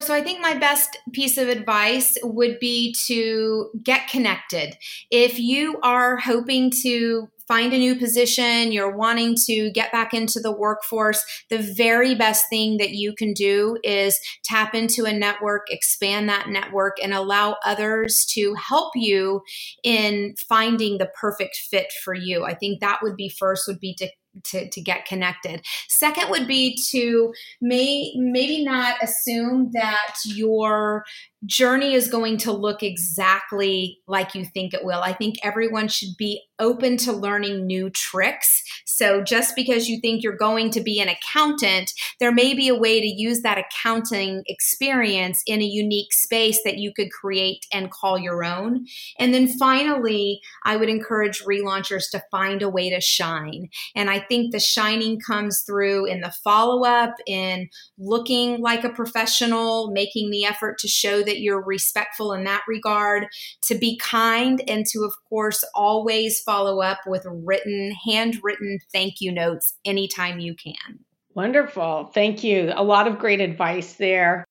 So, 0.02 0.14
I 0.14 0.22
think 0.22 0.40
my 0.40 0.54
best 0.54 0.96
piece 1.12 1.36
of 1.36 1.48
advice 1.48 2.16
would 2.22 2.58
be 2.58 2.94
to 3.06 3.70
get 3.84 4.08
connected. 4.08 4.74
If 5.10 5.38
you 5.38 5.78
are 5.82 6.16
hoping 6.16 6.72
to 6.82 7.28
find 7.50 7.72
a 7.72 7.78
new 7.78 7.96
position, 7.96 8.70
you're 8.70 8.96
wanting 8.96 9.34
to 9.34 9.72
get 9.72 9.90
back 9.90 10.14
into 10.14 10.38
the 10.38 10.52
workforce, 10.52 11.24
the 11.48 11.58
very 11.58 12.14
best 12.14 12.44
thing 12.48 12.76
that 12.76 12.90
you 12.90 13.12
can 13.12 13.32
do 13.32 13.76
is 13.82 14.20
tap 14.44 14.72
into 14.72 15.04
a 15.04 15.12
network, 15.12 15.66
expand 15.68 16.28
that 16.28 16.48
network, 16.48 16.96
and 17.02 17.12
allow 17.12 17.56
others 17.64 18.24
to 18.24 18.54
help 18.54 18.92
you 18.94 19.42
in 19.82 20.32
finding 20.48 20.98
the 20.98 21.10
perfect 21.20 21.56
fit 21.56 21.92
for 22.04 22.14
you. 22.14 22.44
I 22.44 22.54
think 22.54 22.78
that 22.78 23.00
would 23.02 23.16
be 23.16 23.28
first, 23.28 23.66
would 23.66 23.80
be 23.80 23.94
to 23.94 24.08
to, 24.44 24.68
to 24.68 24.80
get 24.80 25.06
connected. 25.06 25.60
Second 25.88 26.30
would 26.30 26.46
be 26.46 26.78
to 26.90 27.32
may 27.60 28.12
maybe 28.16 28.64
not 28.64 28.96
assume 29.02 29.70
that 29.72 30.14
your 30.24 31.04
journey 31.46 31.94
is 31.94 32.08
going 32.08 32.36
to 32.38 32.52
look 32.52 32.82
exactly 32.82 33.98
like 34.06 34.34
you 34.34 34.44
think 34.44 34.74
it 34.74 34.84
will. 34.84 35.00
I 35.00 35.12
think 35.12 35.36
everyone 35.42 35.88
should 35.88 36.16
be 36.18 36.42
open 36.58 36.96
to 36.98 37.12
learning 37.12 37.66
new 37.66 37.88
tricks. 37.90 38.62
So 38.84 39.22
just 39.22 39.56
because 39.56 39.88
you 39.88 39.98
think 40.00 40.22
you're 40.22 40.36
going 40.36 40.70
to 40.72 40.82
be 40.82 41.00
an 41.00 41.08
accountant, 41.08 41.92
there 42.20 42.32
may 42.32 42.52
be 42.52 42.68
a 42.68 42.78
way 42.78 43.00
to 43.00 43.06
use 43.06 43.40
that 43.40 43.58
accounting 43.58 44.42
experience 44.46 45.42
in 45.46 45.62
a 45.62 45.64
unique 45.64 46.12
space 46.12 46.60
that 46.64 46.76
you 46.76 46.92
could 46.94 47.10
create 47.10 47.64
and 47.72 47.90
call 47.90 48.18
your 48.18 48.44
own. 48.44 48.84
And 49.18 49.32
then 49.32 49.48
finally, 49.58 50.40
I 50.64 50.76
would 50.76 50.90
encourage 50.90 51.42
relaunchers 51.42 52.10
to 52.10 52.22
find 52.30 52.60
a 52.60 52.68
way 52.68 52.90
to 52.90 53.00
shine. 53.00 53.70
And 53.96 54.10
I 54.10 54.20
think 54.20 54.52
the 54.52 54.60
shining 54.60 55.18
comes 55.18 55.62
through 55.62 56.06
in 56.06 56.20
the 56.20 56.34
follow 56.44 56.84
up, 56.84 57.14
in 57.26 57.70
looking 57.98 58.60
like 58.60 58.84
a 58.84 58.90
professional, 58.90 59.90
making 59.92 60.30
the 60.30 60.44
effort 60.44 60.78
to 60.80 60.88
show 60.88 61.22
that 61.22 61.29
that 61.30 61.40
you're 61.40 61.64
respectful 61.64 62.32
in 62.32 62.42
that 62.42 62.62
regard, 62.66 63.28
to 63.62 63.76
be 63.76 63.96
kind, 63.98 64.62
and 64.66 64.84
to, 64.86 65.04
of 65.04 65.12
course, 65.28 65.62
always 65.76 66.40
follow 66.40 66.80
up 66.80 66.98
with 67.06 67.24
written, 67.24 67.94
handwritten 68.04 68.80
thank 68.92 69.20
you 69.20 69.30
notes 69.30 69.74
anytime 69.84 70.40
you 70.40 70.56
can. 70.56 70.98
Wonderful. 71.34 72.10
Thank 72.12 72.42
you. 72.42 72.72
A 72.74 72.82
lot 72.82 73.06
of 73.06 73.20
great 73.20 73.40
advice 73.40 73.92
there. 73.94 74.44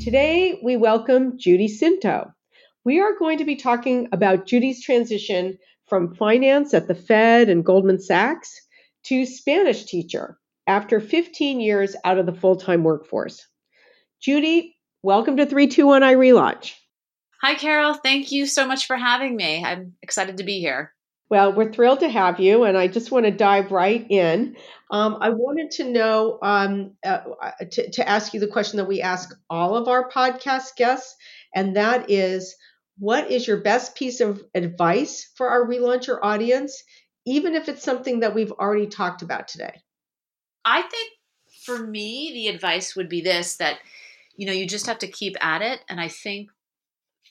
Today, 0.00 0.58
we 0.64 0.76
welcome 0.76 1.38
Judy 1.38 1.68
Sinto. 1.68 2.32
We 2.84 2.98
are 2.98 3.16
going 3.16 3.38
to 3.38 3.44
be 3.44 3.54
talking 3.54 4.08
about 4.10 4.46
Judy's 4.46 4.82
transition 4.82 5.58
from 5.86 6.14
finance 6.16 6.74
at 6.74 6.88
the 6.88 6.94
Fed 6.94 7.48
and 7.48 7.64
Goldman 7.64 8.00
Sachs 8.00 8.67
to 9.08 9.24
Spanish 9.24 9.84
teacher 9.86 10.38
after 10.66 11.00
15 11.00 11.60
years 11.60 11.96
out 12.04 12.18
of 12.18 12.26
the 12.26 12.34
full 12.34 12.56
time 12.56 12.84
workforce. 12.84 13.46
Judy, 14.20 14.76
welcome 15.02 15.38
to 15.38 15.46
321 15.46 16.02
iRelaunch. 16.02 16.74
Hi, 17.40 17.54
Carol. 17.54 17.94
Thank 17.94 18.32
you 18.32 18.44
so 18.46 18.66
much 18.66 18.86
for 18.86 18.96
having 18.96 19.34
me. 19.34 19.64
I'm 19.64 19.94
excited 20.02 20.38
to 20.38 20.44
be 20.44 20.60
here. 20.60 20.92
Well, 21.30 21.52
we're 21.52 21.72
thrilled 21.72 22.00
to 22.00 22.08
have 22.08 22.40
you, 22.40 22.64
and 22.64 22.76
I 22.76 22.88
just 22.88 23.10
want 23.10 23.24
to 23.24 23.30
dive 23.30 23.70
right 23.70 24.04
in. 24.10 24.56
Um, 24.90 25.18
I 25.20 25.30
wanted 25.30 25.70
to 25.72 25.84
know 25.84 26.38
um, 26.42 26.92
uh, 27.04 27.20
to, 27.70 27.90
to 27.92 28.08
ask 28.08 28.34
you 28.34 28.40
the 28.40 28.46
question 28.46 28.78
that 28.78 28.88
we 28.88 29.02
ask 29.02 29.34
all 29.48 29.76
of 29.76 29.88
our 29.88 30.10
podcast 30.10 30.76
guests, 30.76 31.16
and 31.54 31.76
that 31.76 32.10
is 32.10 32.56
what 32.98 33.30
is 33.30 33.46
your 33.46 33.58
best 33.58 33.94
piece 33.94 34.20
of 34.20 34.42
advice 34.54 35.30
for 35.36 35.48
our 35.48 35.66
relauncher 35.66 36.18
audience 36.22 36.82
even 37.28 37.54
if 37.54 37.68
it's 37.68 37.82
something 37.82 38.20
that 38.20 38.34
we've 38.34 38.52
already 38.52 38.86
talked 38.86 39.20
about 39.20 39.48
today? 39.48 39.82
I 40.64 40.80
think 40.80 41.12
for 41.64 41.86
me, 41.86 42.30
the 42.32 42.48
advice 42.48 42.96
would 42.96 43.08
be 43.08 43.20
this 43.20 43.56
that, 43.56 43.78
you 44.36 44.46
know, 44.46 44.52
you 44.52 44.66
just 44.66 44.86
have 44.86 44.98
to 45.00 45.06
keep 45.06 45.36
at 45.44 45.60
it. 45.60 45.80
And 45.90 46.00
I 46.00 46.08
think 46.08 46.48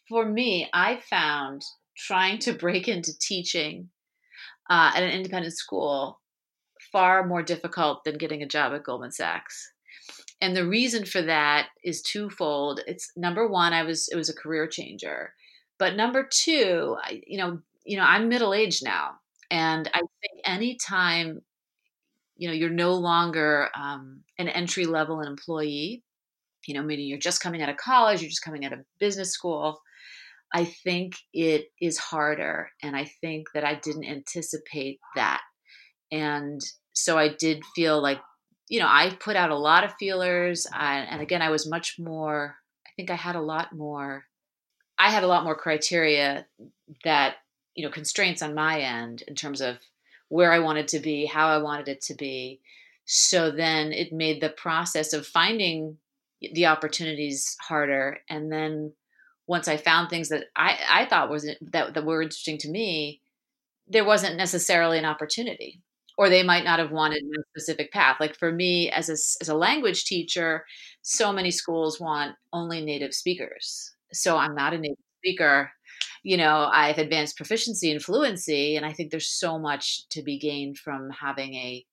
for 0.08 0.24
me, 0.24 0.70
I 0.72 0.98
found 1.10 1.64
trying 1.98 2.38
to 2.40 2.54
break 2.54 2.88
into 2.88 3.18
teaching 3.18 3.90
uh, 4.70 4.92
at 4.96 5.02
an 5.02 5.10
independent 5.10 5.58
school 5.58 6.22
far 6.92 7.26
more 7.26 7.42
difficult 7.42 8.04
than 8.04 8.20
getting 8.20 8.44
a 8.44 8.48
job 8.48 8.74
at 8.74 8.84
Goldman 8.84 9.12
Sachs. 9.12 9.72
And 10.40 10.56
the 10.56 10.68
reason 10.68 11.06
for 11.06 11.24
that 11.24 11.70
is 11.84 12.04
twofold. 12.04 12.82
It's 12.86 13.12
number 13.18 13.48
one, 13.48 13.74
I 13.74 13.82
was 13.82 14.08
it 14.10 14.16
was 14.16 14.30
a 14.30 14.36
career 14.36 14.68
changer, 14.68 15.34
but 15.80 15.96
number 15.96 16.28
two, 16.30 16.96
I, 17.02 17.22
you 17.26 17.40
know, 17.40 17.60
you 17.84 17.98
know, 17.98 18.04
I'm 18.04 18.30
middle 18.30 18.54
aged 18.54 18.84
now, 18.84 19.16
and 19.50 19.90
I 19.94 20.00
think 20.00 20.42
anytime, 20.46 21.42
you 22.36 22.48
know, 22.48 22.54
you're 22.54 22.70
no 22.70 22.94
longer 22.96 23.70
um, 23.76 24.22
an 24.38 24.50
entry 24.50 24.86
level 24.86 25.22
employee, 25.22 26.04
you 26.66 26.74
know, 26.74 26.84
meaning 26.84 27.08
you're 27.08 27.18
just 27.18 27.42
coming 27.42 27.62
out 27.62 27.70
of 27.70 27.78
college, 27.78 28.22
you're 28.22 28.30
just 28.30 28.44
coming 28.44 28.66
out 28.66 28.74
of 28.74 28.80
business 29.00 29.32
school. 29.32 29.82
I 30.54 30.66
think 30.66 31.16
it 31.34 31.68
is 31.82 31.98
harder. 31.98 32.70
And 32.82 32.96
I 32.96 33.06
think 33.22 33.48
that 33.54 33.64
I 33.64 33.76
didn't 33.76 34.06
anticipate 34.06 35.00
that. 35.16 35.42
And 36.12 36.62
so 36.94 37.18
I 37.18 37.30
did 37.30 37.64
feel 37.76 38.02
like, 38.02 38.20
you 38.70 38.80
know, 38.80 38.88
I 38.88 39.16
put 39.20 39.36
out 39.36 39.50
a 39.50 39.58
lot 39.58 39.84
of 39.84 39.94
feelers. 40.00 40.68
and 40.74 41.22
again, 41.22 41.42
I 41.42 41.50
was 41.50 41.70
much 41.70 41.98
more, 42.00 42.56
I 42.86 42.90
think 42.96 43.10
I 43.10 43.16
had 43.16 43.36
a 43.36 43.42
lot 43.42 43.74
more, 43.74 44.26
I 45.00 45.10
had 45.12 45.24
a 45.24 45.28
lot 45.28 45.44
more 45.44 45.56
criteria 45.56 46.46
that, 47.04 47.36
you 47.78 47.86
know, 47.86 47.92
constraints 47.92 48.42
on 48.42 48.56
my 48.56 48.82
end 48.82 49.24
in 49.28 49.36
terms 49.36 49.62
of 49.62 49.78
where 50.30 50.52
I 50.52 50.60
wanted 50.60 50.88
to 50.90 51.00
be, 51.00 51.26
how 51.28 51.48
I 51.48 51.60
wanted 51.60 51.88
it 51.88 52.02
to 52.02 52.16
be. 52.16 52.60
So 53.06 53.52
then 53.52 53.94
it 53.94 54.12
made 54.12 54.42
the 54.42 54.50
process 54.50 55.14
of 55.14 55.28
finding 55.28 55.98
the 56.42 56.66
opportunities 56.66 57.56
harder. 57.62 58.18
And 58.30 58.52
then 58.52 58.94
once 59.46 59.68
I 59.68 59.78
found 59.78 60.10
things 60.10 60.30
that 60.30 60.46
I, 60.56 60.78
I 60.90 61.06
thought 61.06 61.30
was 61.30 61.48
that, 61.72 61.94
that 61.94 62.04
were 62.04 62.24
interesting 62.24 62.58
to 62.60 62.70
me, 62.70 63.22
there 63.88 64.04
wasn't 64.04 64.38
necessarily 64.38 64.98
an 64.98 65.06
opportunity 65.06 65.82
or 66.18 66.30
they 66.30 66.44
might 66.44 66.66
not 66.66 66.80
have 66.80 66.92
wanted 66.92 67.24
a 67.24 67.44
specific 67.52 67.92
path. 67.92 68.18
Like 68.20 68.36
for 68.36 68.52
me 68.52 68.90
as 68.90 69.08
a, 69.08 69.14
as 69.14 69.50
a 69.50 69.56
language 69.56 70.06
teacher, 70.06 70.66
so 71.04 71.32
many 71.32 71.52
schools 71.52 72.00
want 72.00 72.36
only 72.52 72.84
native 72.84 73.14
speakers. 73.14 73.92
So 74.12 74.36
I'm 74.36 74.56
not 74.56 74.74
a 74.74 74.80
native 74.80 74.98
speaker. 75.20 75.72
You 76.28 76.36
know, 76.36 76.70
I've 76.74 76.98
advanced 76.98 77.38
proficiency 77.38 77.90
and 77.90 78.04
fluency, 78.04 78.76
and 78.76 78.86
I 78.86 78.92
think 78.92 79.12
there's 79.12 79.30
so 79.30 79.58
much 79.58 80.10
to 80.10 80.22
be 80.22 80.38
gained 80.38 80.78
from 80.78 81.10
having 81.10 81.54
a 81.54 81.86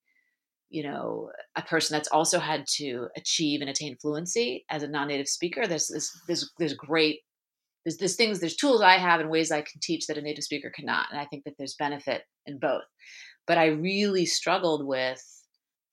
you 0.71 0.83
know 0.83 1.31
a 1.55 1.63
person 1.63 1.95
that's 1.95 2.09
also 2.09 2.41
had 2.41 2.65
to 2.79 3.07
achieve 3.17 3.61
and 3.61 3.71
attain 3.71 3.97
fluency 4.03 4.65
as 4.69 4.83
a 4.83 4.89
non-native 4.89 5.29
speaker. 5.29 5.69
There's 5.69 5.87
there's 5.87 6.11
there's, 6.27 6.51
there's 6.59 6.75
great 6.75 7.21
there's, 7.85 7.97
there's 7.99 8.17
things 8.17 8.41
there's 8.41 8.57
tools 8.57 8.83
i 8.83 8.95
have 8.95 9.21
and 9.21 9.31
ways 9.31 9.53
i 9.53 9.61
can 9.61 9.81
teach 9.81 10.09
that 10.09 10.19
a 10.19 10.23
native 10.23 10.43
speaker 10.43 10.73
cannot 10.75 11.07
and 11.13 11.21
i 11.21 11.27
think 11.27 11.45
that 11.45 11.55
there's 11.57 11.77
benefit 11.79 12.23
in 12.47 12.59
both. 12.59 12.83
But 13.47 13.59
i 13.59 13.67
really 13.67 14.27
struggled 14.27 14.85
with 14.85 15.23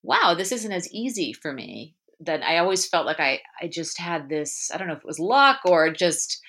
wow 0.01 0.33
this 0.35 0.51
isn't 0.51 0.71
as 0.71 0.91
easy 0.91 1.31
for 1.31 1.53
me. 1.53 1.95
That 2.21 2.41
i 2.41 2.57
always 2.57 2.87
felt 2.87 3.05
like 3.05 3.19
i 3.19 3.39
i 3.61 3.67
just 3.67 3.99
had 3.99 4.29
this 4.29 4.71
i 4.73 4.79
don't 4.79 4.87
know 4.87 4.95
if 4.95 5.05
it 5.05 5.13
was 5.13 5.19
luck 5.19 5.59
or 5.65 5.91
just 5.93 6.39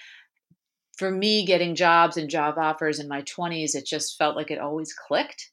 for 0.98 1.10
me 1.10 1.44
getting 1.46 1.74
jobs 1.74 2.16
and 2.16 2.30
job 2.30 2.56
offers 2.58 2.98
in 2.98 3.08
my 3.08 3.22
20s 3.22 3.74
it 3.74 3.86
just 3.86 4.16
felt 4.18 4.36
like 4.36 4.50
it 4.50 4.58
always 4.58 4.94
clicked 4.94 5.50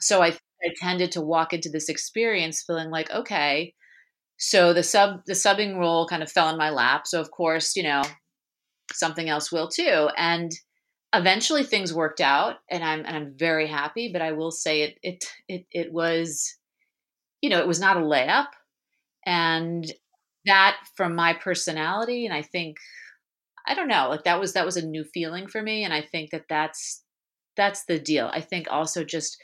so 0.00 0.22
i 0.22 0.36
I 0.62 0.74
tended 0.76 1.12
to 1.12 1.20
walk 1.20 1.52
into 1.52 1.70
this 1.70 1.88
experience 1.88 2.62
feeling 2.62 2.90
like, 2.90 3.10
okay, 3.10 3.74
so 4.38 4.72
the 4.72 4.82
sub 4.82 5.22
the 5.26 5.34
subbing 5.34 5.76
role 5.78 6.06
kind 6.06 6.22
of 6.22 6.32
fell 6.32 6.48
in 6.48 6.58
my 6.58 6.70
lap. 6.70 7.06
So 7.06 7.20
of 7.20 7.30
course, 7.30 7.76
you 7.76 7.82
know, 7.82 8.02
something 8.92 9.28
else 9.28 9.52
will 9.52 9.68
too. 9.68 10.08
And 10.16 10.52
eventually 11.14 11.64
things 11.64 11.94
worked 11.94 12.20
out 12.20 12.56
and 12.70 12.84
I'm 12.84 13.00
and 13.06 13.16
I'm 13.16 13.34
very 13.36 13.66
happy, 13.66 14.10
but 14.12 14.22
I 14.22 14.32
will 14.32 14.50
say 14.50 14.82
it 14.82 14.98
it 15.02 15.24
it 15.48 15.66
it 15.72 15.92
was 15.92 16.56
you 17.42 17.50
know, 17.50 17.58
it 17.60 17.68
was 17.68 17.80
not 17.80 17.96
a 17.96 18.00
layup. 18.00 18.48
And 19.26 19.90
that 20.46 20.76
from 20.96 21.14
my 21.14 21.34
personality 21.34 22.26
and 22.26 22.34
I 22.34 22.42
think 22.42 22.78
I 23.66 23.74
don't 23.74 23.88
know, 23.88 24.08
like 24.08 24.24
that 24.24 24.40
was 24.40 24.52
that 24.54 24.66
was 24.66 24.76
a 24.76 24.86
new 24.86 25.04
feeling 25.04 25.46
for 25.46 25.62
me 25.62 25.84
and 25.84 25.92
I 25.92 26.02
think 26.02 26.30
that 26.30 26.44
that's 26.48 27.02
that's 27.56 27.84
the 27.84 27.98
deal. 27.98 28.30
I 28.32 28.40
think 28.40 28.68
also 28.70 29.04
just 29.04 29.36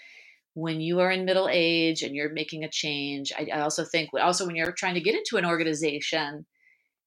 when 0.57 0.81
you 0.81 1.01
are 1.01 1.11
in 1.11 1.27
middle 1.27 1.51
age 1.53 2.03
and 2.03 2.17
you're 2.17 2.33
making 2.33 2.65
a 2.65 2.71
change 2.71 3.31
I, 3.39 3.47
I, 3.53 3.61
also 3.61 3.85
think 3.85 4.09
also 4.19 4.47
when 4.47 4.57
you're 4.57 4.73
trying 4.73 4.95
to 4.95 5.03
get 5.03 5.15
into 5.15 5.37
an 5.37 5.45
organization 5.45 6.47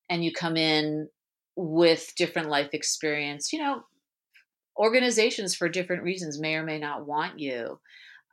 and 0.07 0.23
you 0.23 0.31
come 0.31 0.55
in 0.55 1.09
with 1.55 2.13
different 2.15 2.49
life 2.49 2.69
experience 2.73 3.51
you 3.51 3.59
know 3.59 3.81
organizations 4.77 5.55
for 5.55 5.67
different 5.67 6.03
reasons 6.03 6.39
may 6.39 6.55
or 6.55 6.63
may 6.63 6.77
not 6.77 7.07
want 7.07 7.39
you 7.39 7.79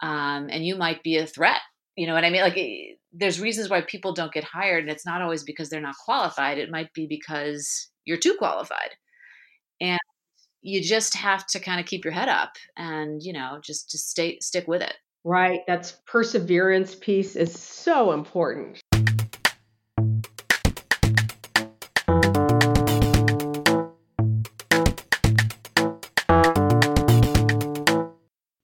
um, 0.02 0.48
and 0.50 0.66
you 0.66 0.76
might 0.76 1.02
be 1.02 1.16
a 1.16 1.26
threat 1.26 1.62
you 1.96 2.06
know 2.06 2.12
what 2.12 2.24
i 2.24 2.30
mean 2.30 2.42
like 2.42 2.58
eh, 2.58 2.92
there's 3.14 3.40
reasons 3.40 3.70
why 3.70 3.80
people 3.80 4.12
don't 4.12 4.34
get 4.34 4.44
hired 4.44 4.82
and 4.82 4.90
it's 4.90 5.06
not 5.06 5.22
always 5.22 5.42
because 5.42 5.70
they're 5.70 5.80
not 5.80 5.96
qualified 6.04 6.58
it 6.58 6.70
might 6.70 6.92
be 6.92 7.06
because 7.06 7.88
you're 8.06 8.16
too 8.16 8.36
qualified 8.38 8.96
and 9.80 10.00
you 10.62 10.82
just 10.82 11.14
have 11.14 11.46
to 11.46 11.60
kind 11.60 11.78
of 11.78 11.86
keep 11.86 12.04
your 12.04 12.14
head 12.14 12.28
up 12.28 12.54
and 12.76 13.22
you 13.22 13.34
know 13.34 13.58
just 13.62 13.90
to 13.90 13.98
stay 13.98 14.38
stick 14.40 14.66
with 14.66 14.80
it 14.80 14.94
Right. 15.28 15.62
That's 15.66 15.90
perseverance 16.06 16.94
piece 16.94 17.34
is 17.34 17.52
so 17.58 18.12
important. 18.12 18.78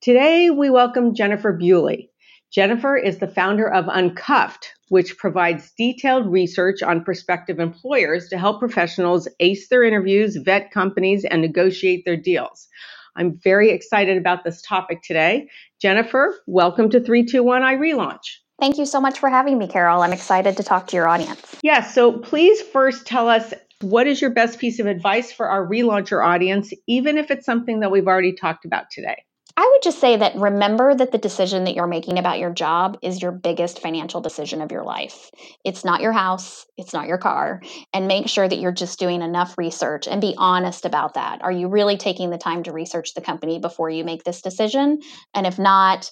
Today, 0.00 0.50
we 0.50 0.70
welcome 0.70 1.16
Jennifer 1.16 1.52
Bewley. 1.52 2.11
Jennifer 2.52 2.98
is 2.98 3.16
the 3.16 3.28
founder 3.28 3.66
of 3.66 3.88
Uncuffed, 3.88 4.74
which 4.90 5.16
provides 5.16 5.72
detailed 5.78 6.30
research 6.30 6.82
on 6.82 7.02
prospective 7.02 7.58
employers 7.58 8.28
to 8.28 8.36
help 8.36 8.60
professionals 8.60 9.26
ace 9.40 9.68
their 9.68 9.82
interviews, 9.82 10.36
vet 10.36 10.70
companies, 10.70 11.24
and 11.24 11.40
negotiate 11.40 12.04
their 12.04 12.18
deals. 12.18 12.68
I'm 13.16 13.40
very 13.42 13.70
excited 13.70 14.18
about 14.18 14.44
this 14.44 14.60
topic 14.60 15.02
today. 15.02 15.48
Jennifer, 15.80 16.38
welcome 16.46 16.90
to 16.90 17.00
321 17.00 17.62
iRelaunch. 17.62 18.40
Thank 18.60 18.76
you 18.76 18.84
so 18.84 19.00
much 19.00 19.18
for 19.18 19.30
having 19.30 19.56
me, 19.56 19.66
Carol. 19.66 20.02
I'm 20.02 20.12
excited 20.12 20.58
to 20.58 20.62
talk 20.62 20.88
to 20.88 20.96
your 20.96 21.08
audience. 21.08 21.56
Yes, 21.62 21.94
so 21.94 22.12
please 22.12 22.60
first 22.60 23.06
tell 23.06 23.30
us 23.30 23.54
what 23.80 24.06
is 24.06 24.20
your 24.20 24.30
best 24.30 24.58
piece 24.58 24.78
of 24.78 24.84
advice 24.84 25.32
for 25.32 25.48
our 25.48 25.66
relauncher 25.66 26.22
audience, 26.22 26.74
even 26.86 27.16
if 27.16 27.30
it's 27.30 27.46
something 27.46 27.80
that 27.80 27.90
we've 27.90 28.06
already 28.06 28.34
talked 28.34 28.66
about 28.66 28.90
today? 28.90 29.24
I 29.56 29.68
would 29.70 29.82
just 29.82 30.00
say 30.00 30.16
that 30.16 30.34
remember 30.36 30.94
that 30.94 31.12
the 31.12 31.18
decision 31.18 31.64
that 31.64 31.74
you're 31.74 31.86
making 31.86 32.18
about 32.18 32.38
your 32.38 32.52
job 32.52 32.98
is 33.02 33.20
your 33.20 33.32
biggest 33.32 33.80
financial 33.80 34.20
decision 34.20 34.62
of 34.62 34.72
your 34.72 34.82
life. 34.82 35.30
It's 35.64 35.84
not 35.84 36.00
your 36.00 36.12
house, 36.12 36.66
it's 36.78 36.94
not 36.94 37.06
your 37.06 37.18
car, 37.18 37.60
and 37.92 38.08
make 38.08 38.28
sure 38.28 38.48
that 38.48 38.58
you're 38.58 38.72
just 38.72 38.98
doing 38.98 39.20
enough 39.20 39.58
research 39.58 40.08
and 40.08 40.22
be 40.22 40.34
honest 40.38 40.86
about 40.86 41.14
that. 41.14 41.42
Are 41.42 41.52
you 41.52 41.68
really 41.68 41.98
taking 41.98 42.30
the 42.30 42.38
time 42.38 42.62
to 42.62 42.72
research 42.72 43.12
the 43.14 43.20
company 43.20 43.58
before 43.58 43.90
you 43.90 44.04
make 44.04 44.24
this 44.24 44.40
decision? 44.40 45.00
And 45.34 45.46
if 45.46 45.58
not, 45.58 46.10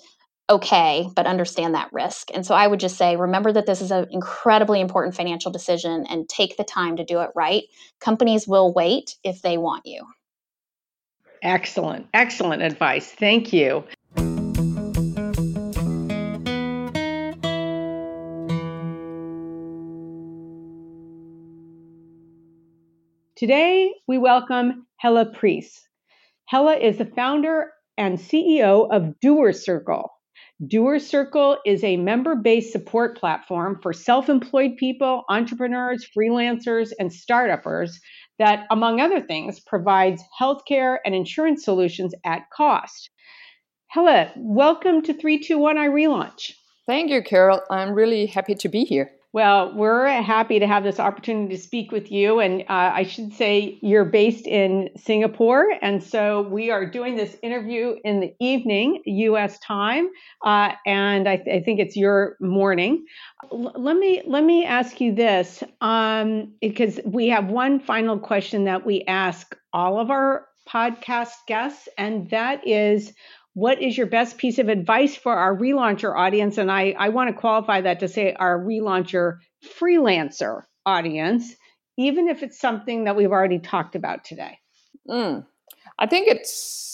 okay, 0.50 1.08
but 1.16 1.26
understand 1.26 1.74
that 1.74 1.92
risk. 1.92 2.28
And 2.34 2.44
so 2.44 2.54
I 2.54 2.66
would 2.66 2.80
just 2.80 2.98
say 2.98 3.16
remember 3.16 3.52
that 3.52 3.64
this 3.64 3.80
is 3.80 3.90
an 3.90 4.06
incredibly 4.10 4.80
important 4.80 5.14
financial 5.14 5.50
decision 5.50 6.04
and 6.10 6.28
take 6.28 6.58
the 6.58 6.64
time 6.64 6.96
to 6.96 7.04
do 7.04 7.20
it 7.20 7.30
right. 7.34 7.62
Companies 8.00 8.46
will 8.46 8.74
wait 8.74 9.16
if 9.24 9.40
they 9.40 9.56
want 9.56 9.86
you. 9.86 10.04
Excellent, 11.42 12.06
excellent 12.12 12.62
advice. 12.62 13.10
Thank 13.10 13.52
you. 13.52 13.84
Today, 23.36 23.94
we 24.06 24.18
welcome 24.18 24.86
Hella 24.98 25.32
Priest. 25.32 25.88
Hella 26.44 26.74
is 26.74 26.98
the 26.98 27.06
founder 27.06 27.70
and 27.96 28.18
CEO 28.18 28.86
of 28.90 29.18
Doer 29.20 29.54
Circle. 29.54 30.10
Doer 30.66 30.98
Circle 30.98 31.56
is 31.64 31.82
a 31.82 31.96
member 31.96 32.34
based 32.34 32.70
support 32.70 33.16
platform 33.16 33.78
for 33.82 33.94
self 33.94 34.28
employed 34.28 34.76
people, 34.76 35.24
entrepreneurs, 35.30 36.06
freelancers, 36.14 36.92
and 36.98 37.10
startuppers 37.10 37.92
that, 38.40 38.66
among 38.70 39.00
other 39.00 39.20
things, 39.20 39.60
provides 39.60 40.22
healthcare 40.40 40.96
and 41.04 41.14
insurance 41.14 41.62
solutions 41.62 42.14
at 42.24 42.48
cost. 42.50 43.10
Hella, 43.88 44.32
welcome 44.34 45.02
to 45.02 45.12
321 45.12 45.76
iRelaunch. 45.76 46.52
Thank 46.86 47.10
you, 47.10 47.22
Carol. 47.22 47.60
I'm 47.70 47.92
really 47.92 48.24
happy 48.24 48.54
to 48.54 48.68
be 48.68 48.84
here. 48.84 49.10
Well, 49.32 49.72
we're 49.76 50.08
happy 50.08 50.58
to 50.58 50.66
have 50.66 50.82
this 50.82 50.98
opportunity 50.98 51.54
to 51.54 51.62
speak 51.62 51.92
with 51.92 52.10
you. 52.10 52.40
And 52.40 52.62
uh, 52.62 52.90
I 52.94 53.04
should 53.04 53.32
say 53.32 53.78
you're 53.80 54.04
based 54.04 54.44
in 54.44 54.90
Singapore. 54.96 55.66
And 55.80 56.02
so 56.02 56.42
we 56.42 56.72
are 56.72 56.84
doing 56.84 57.16
this 57.16 57.36
interview 57.40 57.94
in 58.02 58.18
the 58.18 58.34
evening, 58.40 59.00
US 59.06 59.56
time. 59.60 60.08
Uh, 60.44 60.72
and 60.84 61.28
I, 61.28 61.36
th- 61.36 61.60
I, 61.60 61.64
think 61.64 61.78
it's 61.78 61.96
your 61.96 62.36
morning. 62.40 63.06
L- 63.52 63.72
let 63.76 63.96
me 63.96 64.20
let 64.26 64.42
me 64.42 64.64
ask 64.64 65.00
you 65.00 65.14
this, 65.14 65.62
um, 65.80 66.52
because 66.60 66.98
we 67.04 67.28
have 67.28 67.46
one 67.46 67.78
final 67.78 68.18
question 68.18 68.64
that 68.64 68.84
we 68.84 69.04
ask 69.06 69.56
all 69.72 70.00
of 70.00 70.10
our 70.10 70.46
podcast 70.68 71.34
guests, 71.46 71.88
and 71.98 72.30
that 72.30 72.66
is 72.66 73.12
what 73.54 73.82
is 73.82 73.96
your 73.96 74.06
best 74.06 74.38
piece 74.38 74.58
of 74.58 74.68
advice 74.68 75.16
for 75.16 75.34
our 75.34 75.56
relauncher 75.56 76.14
audience? 76.16 76.58
And 76.58 76.70
I, 76.70 76.94
I 76.98 77.08
want 77.08 77.28
to 77.28 77.40
qualify 77.40 77.80
that 77.80 78.00
to 78.00 78.08
say 78.08 78.32
our 78.34 78.58
relauncher 78.58 79.38
freelancer 79.80 80.62
audience, 80.86 81.56
even 81.96 82.28
if 82.28 82.42
it's 82.42 82.58
something 82.58 83.04
that 83.04 83.16
we've 83.16 83.32
already 83.32 83.58
talked 83.58 83.96
about 83.96 84.24
today. 84.24 84.58
Mm. 85.08 85.46
I 85.98 86.06
think 86.06 86.28
it's 86.28 86.90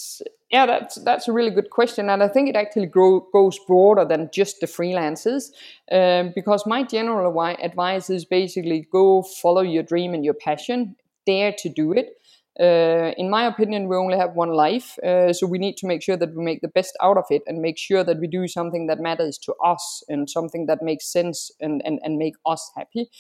yeah, 0.51 0.65
that's 0.65 0.95
that's 0.97 1.27
a 1.27 1.33
really 1.33 1.51
good 1.51 1.71
question, 1.71 2.09
and 2.09 2.23
I 2.23 2.29
think 2.29 2.49
it 2.49 2.57
actually 2.57 2.87
grow, 2.87 3.27
goes 3.33 3.59
broader 3.67 4.05
than 4.05 4.31
just 4.33 4.61
the 4.61 4.67
freelancers. 4.67 5.51
Um, 5.91 6.33
because 6.35 6.65
my 6.67 6.85
general 6.85 7.41
advice 7.61 8.11
is 8.11 8.25
basically 8.25 8.87
go 8.93 9.23
follow 9.23 9.63
your 9.63 9.83
dream 9.83 10.15
and 10.15 10.25
your 10.25 10.35
passion, 10.35 10.97
dare 11.27 11.53
to 11.59 11.69
do 11.69 11.93
it. 11.93 12.11
Uh, 12.59 13.13
in 13.19 13.29
my 13.29 13.45
opinion, 13.45 13.87
we 13.87 13.97
only 13.97 14.17
have 14.17 14.35
one 14.35 14.51
life, 14.51 14.99
uh, 15.01 15.31
so 15.33 15.47
we 15.47 15.59
need 15.59 15.77
to 15.77 15.87
make 15.87 16.03
sure 16.03 16.17
that 16.17 16.35
we 16.35 16.43
make 16.43 16.63
the 16.63 16.69
best 16.69 16.97
out 17.03 17.19
of 17.19 17.25
it 17.29 17.43
and 17.47 17.61
make 17.61 17.77
sure 17.77 18.03
that 18.03 18.19
we 18.19 18.27
do 18.27 18.49
something 18.49 18.87
that 18.87 18.99
matters 18.99 19.37
to 19.37 19.53
us 19.63 20.03
and 20.09 20.31
something 20.31 20.65
that 20.67 20.81
makes 20.81 21.13
sense 21.13 21.51
and, 21.61 21.83
and, 21.85 22.01
and 22.03 22.17
make 22.17 22.35
us 22.47 22.71
happy. 22.75 23.11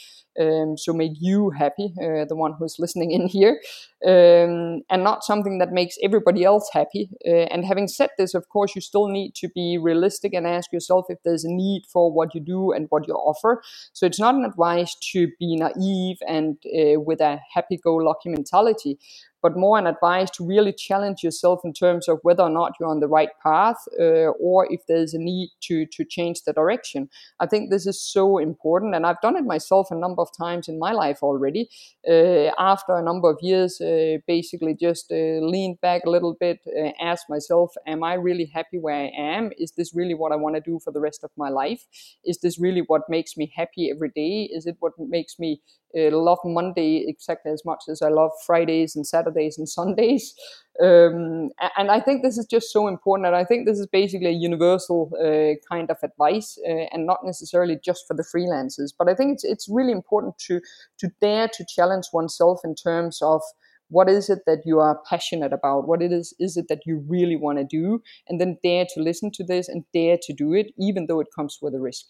Um, 0.40 0.76
so 0.78 0.92
make 0.92 1.12
you 1.20 1.50
happy, 1.50 1.92
uh, 2.00 2.24
the 2.24 2.36
one 2.36 2.54
who's 2.58 2.76
listening 2.78 3.10
in 3.10 3.26
here, 3.26 3.60
um, 4.06 4.82
and 4.88 5.02
not 5.02 5.24
something 5.24 5.58
that 5.58 5.72
makes 5.72 5.96
everybody 6.02 6.44
else 6.44 6.70
happy. 6.72 7.10
Uh, 7.26 7.46
and 7.52 7.64
having 7.64 7.88
said 7.88 8.10
this, 8.16 8.34
of 8.34 8.48
course, 8.48 8.74
you 8.74 8.80
still 8.80 9.08
need 9.08 9.34
to 9.34 9.48
be 9.48 9.78
realistic 9.78 10.32
and 10.32 10.46
ask 10.46 10.72
yourself 10.72 11.06
if 11.08 11.18
there's 11.24 11.44
a 11.44 11.50
need 11.50 11.82
for 11.92 12.12
what 12.12 12.34
you 12.34 12.40
do 12.40 12.72
and 12.72 12.86
what 12.90 13.08
you 13.08 13.14
offer. 13.14 13.62
So 13.92 14.06
it's 14.06 14.20
not 14.20 14.36
an 14.36 14.44
advice 14.44 14.94
to 15.12 15.28
be 15.40 15.56
naive 15.56 16.18
and 16.28 16.56
uh, 16.66 17.00
with 17.00 17.20
a 17.20 17.40
happy-go-lucky 17.52 18.28
mentality 18.28 18.98
but 19.42 19.56
more 19.56 19.78
an 19.78 19.86
advice 19.86 20.30
to 20.30 20.46
really 20.46 20.72
challenge 20.72 21.22
yourself 21.22 21.60
in 21.64 21.72
terms 21.72 22.08
of 22.08 22.18
whether 22.22 22.42
or 22.42 22.50
not 22.50 22.72
you're 22.78 22.88
on 22.88 23.00
the 23.00 23.08
right 23.08 23.30
path 23.42 23.76
uh, 24.00 24.30
or 24.40 24.66
if 24.72 24.80
there's 24.88 25.14
a 25.14 25.18
need 25.18 25.50
to 25.62 25.86
to 25.86 26.04
change 26.04 26.42
the 26.42 26.52
direction. 26.52 27.08
I 27.40 27.46
think 27.46 27.70
this 27.70 27.86
is 27.86 28.00
so 28.00 28.38
important, 28.38 28.94
and 28.94 29.06
I've 29.06 29.20
done 29.20 29.36
it 29.36 29.44
myself 29.44 29.88
a 29.90 29.94
number 29.94 30.22
of 30.22 30.28
times 30.36 30.68
in 30.68 30.78
my 30.78 30.92
life 30.92 31.18
already. 31.22 31.68
Uh, 32.08 32.50
after 32.58 32.96
a 32.96 33.02
number 33.02 33.30
of 33.30 33.38
years, 33.42 33.80
uh, 33.80 34.18
basically 34.26 34.74
just 34.74 35.10
uh, 35.10 35.40
leaned 35.52 35.80
back 35.80 36.04
a 36.04 36.10
little 36.10 36.34
bit, 36.38 36.60
uh, 36.66 36.90
asked 37.00 37.26
myself, 37.28 37.74
"Am 37.86 38.02
I 38.02 38.14
really 38.14 38.46
happy 38.46 38.78
where 38.78 38.94
I 38.94 39.12
am? 39.16 39.50
Is 39.58 39.72
this 39.72 39.94
really 39.94 40.14
what 40.14 40.32
I 40.32 40.36
want 40.36 40.56
to 40.56 40.60
do 40.60 40.78
for 40.82 40.92
the 40.92 41.00
rest 41.00 41.24
of 41.24 41.30
my 41.36 41.48
life? 41.48 41.86
Is 42.24 42.38
this 42.38 42.58
really 42.58 42.82
what 42.86 43.02
makes 43.08 43.36
me 43.36 43.52
happy 43.56 43.90
every 43.90 44.10
day? 44.14 44.48
Is 44.52 44.66
it 44.66 44.76
what 44.80 44.92
makes 44.98 45.38
me 45.38 45.60
love 45.94 46.38
Monday 46.44 47.04
exactly 47.06 47.52
as 47.52 47.64
much 47.64 47.84
as 47.88 48.02
I 48.02 48.08
love 48.08 48.30
Fridays 48.44 48.96
and 48.96 49.06
Saturdays 49.06 49.58
and 49.58 49.68
Sundays. 49.68 50.34
Um, 50.78 51.48
and 51.78 51.90
I 51.90 52.00
think 52.00 52.22
this 52.22 52.36
is 52.36 52.44
just 52.44 52.70
so 52.70 52.86
important. 52.86 53.26
And 53.26 53.34
I 53.34 53.44
think 53.44 53.66
this 53.66 53.78
is 53.78 53.86
basically 53.86 54.26
a 54.26 54.30
universal 54.32 55.10
uh, 55.18 55.56
kind 55.74 55.90
of 55.90 55.96
advice, 56.02 56.58
uh, 56.68 56.84
and 56.92 57.06
not 57.06 57.20
necessarily 57.24 57.78
just 57.82 58.06
for 58.06 58.12
the 58.12 58.22
freelancers. 58.22 58.92
But 58.98 59.08
I 59.08 59.14
think 59.14 59.32
it's 59.32 59.42
it's 59.42 59.68
really 59.70 59.92
important 59.92 60.36
to 60.40 60.60
to 60.98 61.08
dare 61.22 61.48
to 61.48 61.64
challenge 61.74 62.08
oneself 62.12 62.60
in 62.62 62.74
terms 62.74 63.22
of 63.22 63.40
what 63.88 64.08
is 64.08 64.28
it 64.28 64.40
that 64.46 64.62
you 64.64 64.80
are 64.80 65.00
passionate 65.08 65.52
about 65.52 65.86
what 65.86 66.02
it 66.02 66.12
is 66.12 66.34
is 66.38 66.56
it 66.56 66.66
that 66.68 66.80
you 66.86 67.04
really 67.08 67.36
want 67.36 67.58
to 67.58 67.64
do 67.64 68.02
and 68.28 68.40
then 68.40 68.58
dare 68.62 68.84
to 68.92 69.00
listen 69.00 69.30
to 69.30 69.44
this 69.44 69.68
and 69.68 69.84
dare 69.92 70.18
to 70.20 70.32
do 70.32 70.52
it 70.52 70.72
even 70.78 71.06
though 71.06 71.20
it 71.20 71.28
comes 71.34 71.58
with 71.62 71.74
a 71.74 71.80
risk 71.80 72.06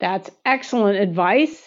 that's 0.00 0.30
excellent 0.44 0.98
advice 0.98 1.62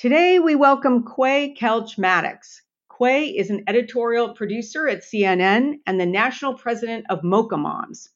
Today, 0.00 0.38
we 0.38 0.54
welcome 0.54 1.04
Quay 1.04 1.54
Kelch 1.60 1.98
Maddox. 1.98 2.62
Quay 2.88 3.26
is 3.26 3.50
an 3.50 3.62
editorial 3.66 4.30
producer 4.30 4.88
at 4.88 5.02
CNN 5.02 5.74
and 5.86 6.00
the 6.00 6.06
national 6.06 6.54
president 6.54 7.04
of 7.10 7.22
Mocha 7.22 7.58
Moms. 7.58 8.08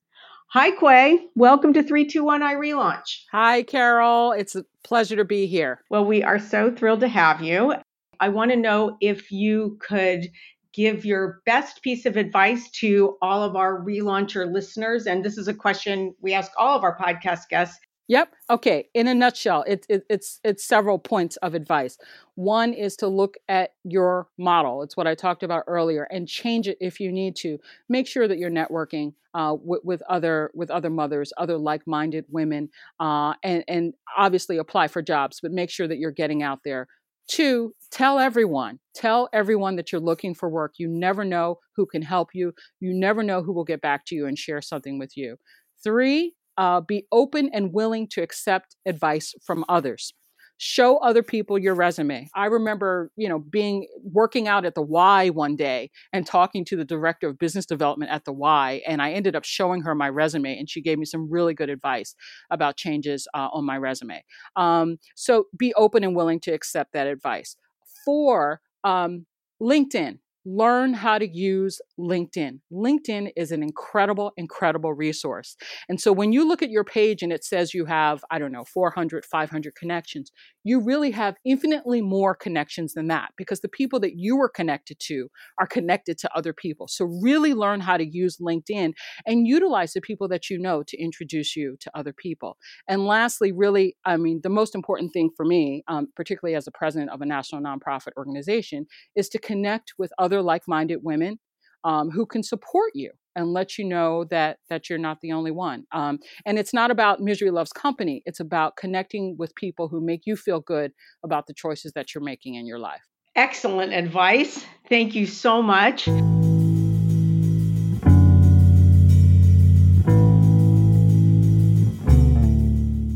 Hi, 0.49 0.71
Quay. 0.71 1.27
Welcome 1.35 1.75
to 1.75 1.83
321 1.83 2.41
iRelaunch. 2.41 3.25
Hi, 3.33 3.65
Carol. 3.65 4.33
It's 4.33 4.57
a 4.57 4.65
pleasure 4.83 5.17
to 5.17 5.27
be 5.27 5.47
here. 5.47 5.83
Well, 5.91 6.07
we 6.07 6.23
are 6.23 6.39
so 6.39 6.71
thrilled 6.71 7.01
to 7.01 7.09
have 7.09 7.43
you. 7.43 7.75
I 8.19 8.31
want 8.31 8.51
to 8.53 8.57
know 8.57 8.97
if 9.03 9.31
you 9.31 9.77
could 9.81 10.31
give 10.75 11.05
your 11.05 11.41
best 11.47 11.83
piece 11.83 12.05
of 12.05 12.17
advice 12.17 12.69
to 12.71 13.17
all 13.23 13.43
of 13.43 13.57
our 13.57 13.81
relauncher 13.81 14.51
listeners. 14.53 15.07
And 15.07 15.25
this 15.25 15.39
is 15.39 15.49
a 15.49 15.55
question 15.55 16.15
we 16.21 16.35
ask 16.35 16.51
all 16.59 16.77
of 16.77 16.83
our 16.83 16.99
podcast 16.99 17.49
guests 17.49 17.79
Yep. 18.09 18.35
Okay. 18.51 18.89
In 18.93 19.09
a 19.09 19.15
nutshell, 19.15 19.65
it, 19.67 19.87
it, 19.89 20.05
it's 20.11 20.39
it's 20.45 20.63
several 20.63 20.99
points 20.99 21.37
of 21.37 21.55
advice. 21.55 21.97
One 22.35 22.75
is 22.75 22.97
to 22.97 23.09
look 23.09 23.37
at 23.49 23.71
your 23.83 24.29
model. 24.37 24.83
It's 24.83 24.95
what 24.95 25.07
I 25.07 25.15
talked 25.15 25.43
about 25.43 25.65
earlier, 25.67 26.07
and 26.11 26.29
change 26.29 26.69
it 26.69 26.77
if 26.81 27.01
you 27.01 27.11
need 27.11 27.35
to. 27.37 27.59
Make 27.89 28.07
sure 28.07 28.29
that 28.29 28.37
you're 28.37 28.51
networking 28.51 29.15
uh, 29.33 29.57
with, 29.59 29.81
with, 29.85 30.03
other 30.03 30.51
with 30.53 30.71
other 30.71 30.91
mothers, 30.91 31.33
other 31.39 31.57
like-minded 31.57 32.27
women, 32.29 32.69
uh, 33.01 33.35
and 33.43 33.65
and 33.69 33.95
obviously 34.19 34.59
apply 34.59 34.89
for 34.89 35.01
jobs, 35.01 35.41
but 35.41 35.51
make 35.51 35.71
sure 35.71 35.89
that 35.89 35.97
you're 35.97 36.11
getting 36.11 36.43
out 36.43 36.61
there. 36.63 36.89
Two, 37.27 37.75
tell 37.91 38.19
everyone. 38.19 38.81
Tell 38.95 39.29
everyone 39.33 39.77
that 39.77 39.93
you're 39.93 40.01
looking 40.01 40.35
for 40.35 40.49
work. 40.49 40.75
You 40.79 40.89
never 40.89 41.25
know 41.25 41.59
who 41.77 41.87
can 41.87 42.03
help 42.03 42.31
you. 42.35 42.53
You 42.81 42.93
never 42.93 43.23
know 43.23 43.43
who 43.43 43.53
will 43.53 43.65
get 43.65 43.81
back 43.81 44.05
to 44.07 44.15
you 44.15 44.27
and 44.27 44.39
share 44.39 44.61
something 44.61 44.99
with 44.99 45.17
you. 45.17 45.37
Three, 45.83 46.35
uh, 46.57 46.81
be 46.81 47.07
open 47.11 47.51
and 47.53 47.73
willing 47.73 48.09
to 48.09 48.23
accept 48.23 48.77
advice 48.87 49.35
from 49.45 49.65
others 49.69 50.13
show 50.59 50.99
other 50.99 51.23
people 51.23 51.59
your 51.59 51.75
resume. 51.75 52.29
I 52.35 52.47
remember 52.47 53.11
you 53.17 53.29
know 53.29 53.39
being 53.39 53.87
working 54.03 54.49
out 54.49 54.65
at 54.65 54.75
the 54.75 54.83
y 54.83 55.31
one 55.31 55.57
day 55.57 55.91
and 56.13 56.27
talking 56.27 56.65
to 56.67 56.77
the 56.77 56.85
director 56.85 57.29
of 57.29 57.39
business 57.39 57.67
development 57.67 58.11
at 58.11 58.25
the 58.25 58.33
y 58.33 58.83
and 58.87 59.03
i 59.03 59.13
ended 59.13 59.35
up 59.35 59.45
showing 59.45 59.83
her 59.83 59.95
my 59.95 60.09
resume 60.09 60.57
and 60.59 60.69
she 60.71 60.81
gave 60.81 60.99
me 60.99 61.05
some 61.05 61.31
really 61.31 61.55
good 61.55 61.71
advice 61.71 62.15
about 62.51 62.77
changes 62.77 63.27
uh, 63.35 63.49
on 63.53 63.65
my 63.65 63.77
resume. 63.77 64.23
Um, 64.57 64.99
so 65.15 65.47
be 65.57 65.75
open 65.75 66.05
and 66.05 66.17
willing 66.17 66.41
to 66.41 66.53
accept 66.53 66.93
that 66.93 67.07
advice. 67.07 67.57
Four 68.05 68.61
um, 68.85 69.27
linkedin 69.61 70.19
learn 70.45 70.93
how 70.95 71.19
to 71.19 71.27
use 71.27 71.81
LinkedIn. 71.99 72.61
LinkedIn 72.73 73.33
is 73.37 73.51
an 73.51 73.63
incredible, 73.63 74.33
incredible 74.37 74.93
resource. 74.93 75.57
And 75.89 76.01
so 76.01 76.13
when 76.13 76.33
you 76.33 76.47
look 76.47 76.63
at 76.63 76.71
your 76.71 76.85
page 76.85 77.23
and 77.23 77.33
it 77.33 77.45
says 77.45 77.73
you 77.73 77.87
have, 77.87 78.23
I 78.31 78.39
don't 78.39 78.53
know, 78.53 78.65
400, 78.65 79.25
500 79.25 79.75
connections, 79.75 80.31
you 80.63 80.81
really 80.81 81.11
have 81.13 81.37
infinitely 81.45 82.03
more 82.03 82.35
connections 82.35 82.95
than 82.95 83.09
that 83.09 83.31
because 83.37 83.61
the 83.61 83.69
people 83.69 84.01
that 84.01 84.17
you 84.17 84.41
are 84.41 84.49
connected 84.49 84.99
to 85.01 85.29
are 85.59 85.67
connected 85.67 86.19
to 86.19 86.37
other 86.37 86.53
people. 86.53 86.89
So 86.89 87.07
really 87.23 87.55
learn 87.55 87.81
how 87.81 87.97
to 87.97 88.07
use 88.07 88.39
LinkedIn 88.39 88.93
and 89.27 89.47
utilize 89.47 89.93
the 89.93 90.01
people 90.01 90.29
that 90.29 90.51
you 90.51 90.59
know 90.59 90.83
to 90.83 90.97
introduce 90.99 91.57
you 91.57 91.77
to 91.81 91.91
other 91.95 92.13
people. 92.13 92.57
And 92.89 93.07
lastly, 93.07 93.53
really, 93.53 93.97
I 94.05 94.17
mean, 94.17 94.41
the 94.43 94.49
most 94.49 94.75
important 94.75 95.13
thing 95.13 95.31
for 95.37 95.45
me, 95.45 95.85
um, 95.89 96.09
particularly 96.17 96.57
as 96.57 96.67
a 96.67 96.73
president 96.73 97.11
of 97.11 97.21
a 97.21 97.27
national 97.27 97.63
nonprofit 97.63 98.13
organization, 98.17 98.87
is 99.17 99.29
to 99.31 99.39
connect 99.39 99.95
with 99.99 100.13
other 100.19 100.34
other 100.35 100.43
like-minded 100.43 101.01
women 101.03 101.39
um, 101.85 102.11
who 102.11 102.27
can 102.27 102.43
support 102.43 102.91
you 102.95 103.11
and 103.37 103.53
let 103.53 103.79
you 103.79 103.85
know 103.85 104.25
that 104.25 104.59
that 104.69 104.89
you're 104.89 104.99
not 104.99 105.21
the 105.21 105.33
only 105.33 105.51
one. 105.51 105.85
Um, 105.93 106.19
and 106.47 106.59
it's 106.59 106.75
not 106.75 106.91
about 106.91 107.21
misery 107.21 107.51
loves 107.51 107.73
company. 107.73 108.23
It's 108.27 108.41
about 108.41 108.77
connecting 108.77 109.37
with 109.39 109.55
people 109.55 109.89
who 109.89 110.01
make 110.01 110.23
you 110.25 110.37
feel 110.37 110.61
good 110.61 110.93
about 111.25 111.47
the 111.47 111.55
choices 111.55 111.93
that 111.93 112.15
you're 112.15 112.25
making 112.25 112.55
in 112.55 112.67
your 112.67 112.79
life. 112.79 113.03
Excellent 113.37 113.93
advice. 113.93 114.65
Thank 114.89 115.15
you 115.15 115.27
so 115.27 115.63
much. 115.63 116.05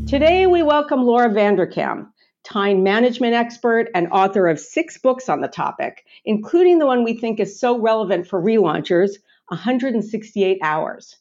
Today, 0.09 0.47
we 0.47 0.63
welcome 0.63 1.03
Laura 1.03 1.29
Vanderkam 1.29 2.07
time 2.51 2.81
management 2.81 3.33
expert 3.33 3.89
and 3.93 4.07
author 4.11 4.47
of 4.47 4.59
six 4.59 4.97
books 4.97 5.29
on 5.29 5.41
the 5.41 5.47
topic, 5.47 6.05
including 6.25 6.79
the 6.79 6.85
one 6.85 7.03
we 7.03 7.13
think 7.13 7.39
is 7.39 7.59
so 7.59 7.79
relevant 7.79 8.27
for 8.27 8.41
relaunchers 8.41 9.11
168 9.49 10.57
Hours. 10.63 11.15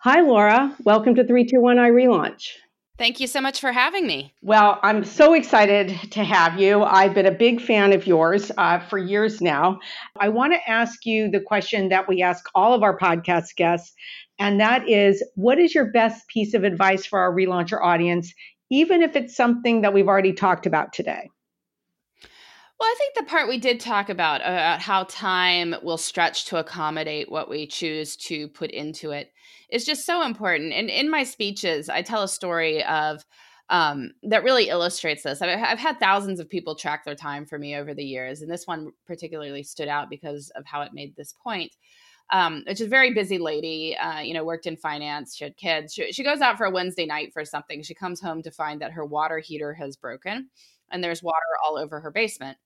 Hi, 0.00 0.20
Laura. 0.20 0.76
Welcome 0.84 1.16
to 1.16 1.24
321 1.24 1.76
iRelaunch. 1.76 2.50
Thank 2.96 3.20
you 3.20 3.28
so 3.28 3.40
much 3.40 3.60
for 3.60 3.70
having 3.70 4.08
me. 4.08 4.34
Well, 4.42 4.80
I'm 4.82 5.04
so 5.04 5.32
excited 5.34 5.96
to 6.10 6.24
have 6.24 6.58
you. 6.60 6.82
I've 6.82 7.14
been 7.14 7.26
a 7.26 7.32
big 7.32 7.60
fan 7.60 7.92
of 7.92 8.08
yours 8.08 8.50
uh, 8.58 8.80
for 8.80 8.98
years 8.98 9.40
now. 9.40 9.78
I 10.18 10.28
want 10.28 10.52
to 10.52 10.70
ask 10.70 11.06
you 11.06 11.30
the 11.30 11.40
question 11.40 11.90
that 11.90 12.08
we 12.08 12.22
ask 12.22 12.44
all 12.56 12.74
of 12.74 12.82
our 12.82 12.98
podcast 12.98 13.54
guests, 13.54 13.94
and 14.40 14.60
that 14.60 14.88
is 14.88 15.22
what 15.36 15.60
is 15.60 15.76
your 15.76 15.92
best 15.92 16.26
piece 16.26 16.54
of 16.54 16.64
advice 16.64 17.06
for 17.06 17.20
our 17.20 17.32
relauncher 17.32 17.80
audience 17.80 18.34
even 18.70 19.02
if 19.02 19.16
it's 19.16 19.36
something 19.36 19.82
that 19.82 19.92
we've 19.92 20.08
already 20.08 20.32
talked 20.32 20.66
about 20.66 20.92
today? 20.92 21.30
Well, 22.78 22.88
I 22.88 22.94
think 22.96 23.14
the 23.14 23.24
part 23.24 23.48
we 23.48 23.58
did 23.58 23.80
talk 23.80 24.08
about, 24.08 24.40
about 24.40 24.80
how 24.80 25.04
time 25.04 25.74
will 25.82 25.98
stretch 25.98 26.44
to 26.46 26.58
accommodate 26.58 27.30
what 27.30 27.50
we 27.50 27.66
choose 27.66 28.14
to 28.16 28.46
put 28.48 28.70
into 28.70 29.10
it, 29.10 29.32
is 29.68 29.84
just 29.84 30.06
so 30.06 30.24
important. 30.24 30.72
And 30.72 30.88
in 30.88 31.10
my 31.10 31.24
speeches, 31.24 31.88
I 31.88 32.02
tell 32.02 32.22
a 32.22 32.28
story 32.28 32.84
of 32.84 33.24
um, 33.68 34.12
that 34.22 34.44
really 34.44 34.68
illustrates 34.68 35.24
this. 35.24 35.42
I've, 35.42 35.62
I've, 35.62 35.78
had 35.78 36.00
thousands 36.00 36.40
of 36.40 36.48
people 36.48 36.74
track 36.74 37.04
their 37.04 37.14
time 37.14 37.44
for 37.44 37.58
me 37.58 37.76
over 37.76 37.92
the 37.92 38.04
years, 38.04 38.40
and 38.40 38.50
this 38.50 38.66
one 38.66 38.92
particularly 39.06 39.62
stood 39.62 39.88
out 39.88 40.08
because 40.08 40.50
of 40.56 40.64
how 40.64 40.82
it 40.82 40.94
made 40.94 41.14
this 41.16 41.34
point. 41.42 41.72
Um, 42.30 42.62
which 42.66 42.80
is 42.80 42.86
a 42.88 42.90
very 42.90 43.14
busy 43.14 43.38
lady. 43.38 43.96
Uh, 43.96 44.20
you 44.20 44.34
know, 44.34 44.44
worked 44.44 44.66
in 44.66 44.76
finance. 44.76 45.34
She 45.34 45.44
had 45.44 45.56
kids. 45.56 45.94
She, 45.94 46.12
she 46.12 46.22
goes 46.22 46.40
out 46.40 46.58
for 46.58 46.66
a 46.66 46.70
Wednesday 46.70 47.06
night 47.06 47.32
for 47.32 47.44
something. 47.44 47.82
She 47.82 47.94
comes 47.94 48.20
home 48.20 48.42
to 48.42 48.50
find 48.50 48.82
that 48.82 48.92
her 48.92 49.04
water 49.04 49.38
heater 49.38 49.72
has 49.74 49.96
broken, 49.96 50.50
and 50.90 51.02
there's 51.02 51.22
water 51.22 51.36
all 51.64 51.78
over 51.78 52.00
her 52.00 52.10
basement. 52.10 52.58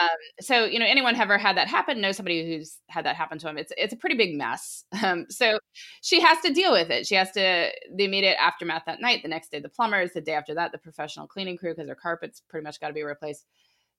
Um, 0.00 0.08
so 0.40 0.64
you 0.64 0.78
know, 0.78 0.86
anyone 0.86 1.14
ever 1.16 1.38
had 1.38 1.56
that 1.56 1.68
happen? 1.68 2.00
Know 2.00 2.12
somebody 2.12 2.46
who's 2.46 2.78
had 2.88 3.04
that 3.04 3.16
happen 3.16 3.38
to 3.38 3.48
him. 3.48 3.58
It's 3.58 3.72
it's 3.76 3.92
a 3.92 3.96
pretty 3.96 4.16
big 4.16 4.36
mess. 4.36 4.84
Um, 5.04 5.26
so 5.28 5.58
she 6.00 6.20
has 6.22 6.40
to 6.40 6.52
deal 6.52 6.72
with 6.72 6.88
it. 6.90 7.06
She 7.06 7.14
has 7.14 7.30
to 7.32 7.70
the 7.94 8.04
immediate 8.04 8.36
aftermath 8.40 8.84
that 8.86 9.02
night. 9.02 9.22
The 9.22 9.28
next 9.28 9.50
day, 9.50 9.60
the 9.60 9.68
plumbers. 9.68 10.12
The 10.12 10.22
day 10.22 10.32
after 10.32 10.54
that, 10.54 10.72
the 10.72 10.78
professional 10.78 11.26
cleaning 11.26 11.58
crew 11.58 11.74
because 11.74 11.88
her 11.88 11.94
carpets 11.94 12.40
pretty 12.48 12.64
much 12.64 12.80
got 12.80 12.88
to 12.88 12.94
be 12.94 13.02
replaced. 13.02 13.44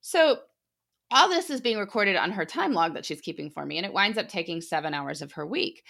So 0.00 0.38
all 1.10 1.28
this 1.28 1.50
is 1.50 1.60
being 1.60 1.78
recorded 1.78 2.16
on 2.16 2.32
her 2.32 2.44
time 2.44 2.72
log 2.72 2.94
that 2.94 3.04
she's 3.04 3.20
keeping 3.20 3.50
for 3.50 3.64
me, 3.64 3.76
and 3.76 3.86
it 3.86 3.92
winds 3.92 4.18
up 4.18 4.28
taking 4.28 4.60
seven 4.60 4.94
hours 4.94 5.22
of 5.22 5.32
her 5.32 5.46
week. 5.46 5.82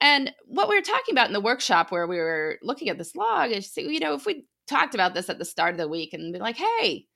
And 0.00 0.32
what 0.46 0.68
we 0.68 0.76
were 0.76 0.82
talking 0.82 1.12
about 1.12 1.28
in 1.28 1.32
the 1.32 1.40
workshop 1.40 1.90
where 1.90 2.06
we 2.06 2.18
were 2.18 2.58
looking 2.62 2.88
at 2.88 2.98
this 2.98 3.16
log 3.16 3.50
is, 3.50 3.74
you 3.76 4.00
know, 4.00 4.14
if 4.14 4.26
we 4.26 4.44
talked 4.68 4.94
about 4.94 5.14
this 5.14 5.30
at 5.30 5.38
the 5.38 5.44
start 5.44 5.72
of 5.72 5.78
the 5.78 5.88
week 5.88 6.12
and 6.12 6.32
be 6.32 6.38
like, 6.38 6.56
hey, 6.56 7.06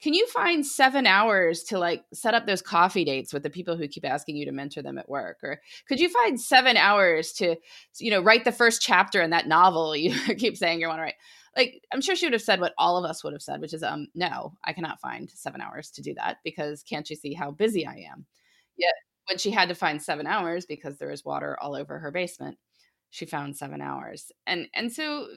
can 0.00 0.14
you 0.14 0.26
find 0.28 0.64
seven 0.64 1.06
hours 1.06 1.64
to 1.64 1.78
like 1.78 2.04
set 2.12 2.34
up 2.34 2.46
those 2.46 2.62
coffee 2.62 3.04
dates 3.04 3.32
with 3.32 3.42
the 3.42 3.50
people 3.50 3.76
who 3.76 3.88
keep 3.88 4.04
asking 4.04 4.36
you 4.36 4.44
to 4.46 4.52
mentor 4.52 4.82
them 4.82 4.98
at 4.98 5.08
work 5.08 5.38
or 5.42 5.60
could 5.88 5.98
you 5.98 6.08
find 6.08 6.40
seven 6.40 6.76
hours 6.76 7.32
to 7.32 7.56
you 7.98 8.10
know 8.10 8.22
write 8.22 8.44
the 8.44 8.52
first 8.52 8.80
chapter 8.80 9.20
in 9.20 9.30
that 9.30 9.48
novel 9.48 9.96
you 9.96 10.14
keep 10.38 10.56
saying 10.56 10.80
you 10.80 10.88
want 10.88 10.98
to 10.98 11.02
write 11.02 11.14
like 11.56 11.82
i'm 11.92 12.00
sure 12.00 12.16
she 12.16 12.26
would 12.26 12.32
have 12.32 12.42
said 12.42 12.60
what 12.60 12.74
all 12.78 12.96
of 12.96 13.08
us 13.08 13.22
would 13.22 13.32
have 13.32 13.42
said 13.42 13.60
which 13.60 13.74
is 13.74 13.82
um 13.82 14.06
no 14.14 14.52
i 14.64 14.72
cannot 14.72 15.00
find 15.00 15.30
seven 15.30 15.60
hours 15.60 15.90
to 15.90 16.02
do 16.02 16.14
that 16.14 16.38
because 16.44 16.82
can't 16.82 17.08
you 17.10 17.16
see 17.16 17.34
how 17.34 17.50
busy 17.50 17.86
i 17.86 18.04
am? 18.10 18.26
Yet 18.76 18.94
when 19.28 19.38
she 19.38 19.50
had 19.50 19.68
to 19.68 19.74
find 19.74 20.00
seven 20.02 20.26
hours 20.26 20.64
because 20.66 20.98
there 20.98 21.10
is 21.10 21.24
water 21.24 21.56
all 21.60 21.74
over 21.74 21.98
her 21.98 22.10
basement 22.10 22.58
she 23.10 23.24
found 23.24 23.56
seven 23.56 23.80
hours. 23.80 24.30
And 24.46 24.68
and 24.74 24.92
so 24.92 25.28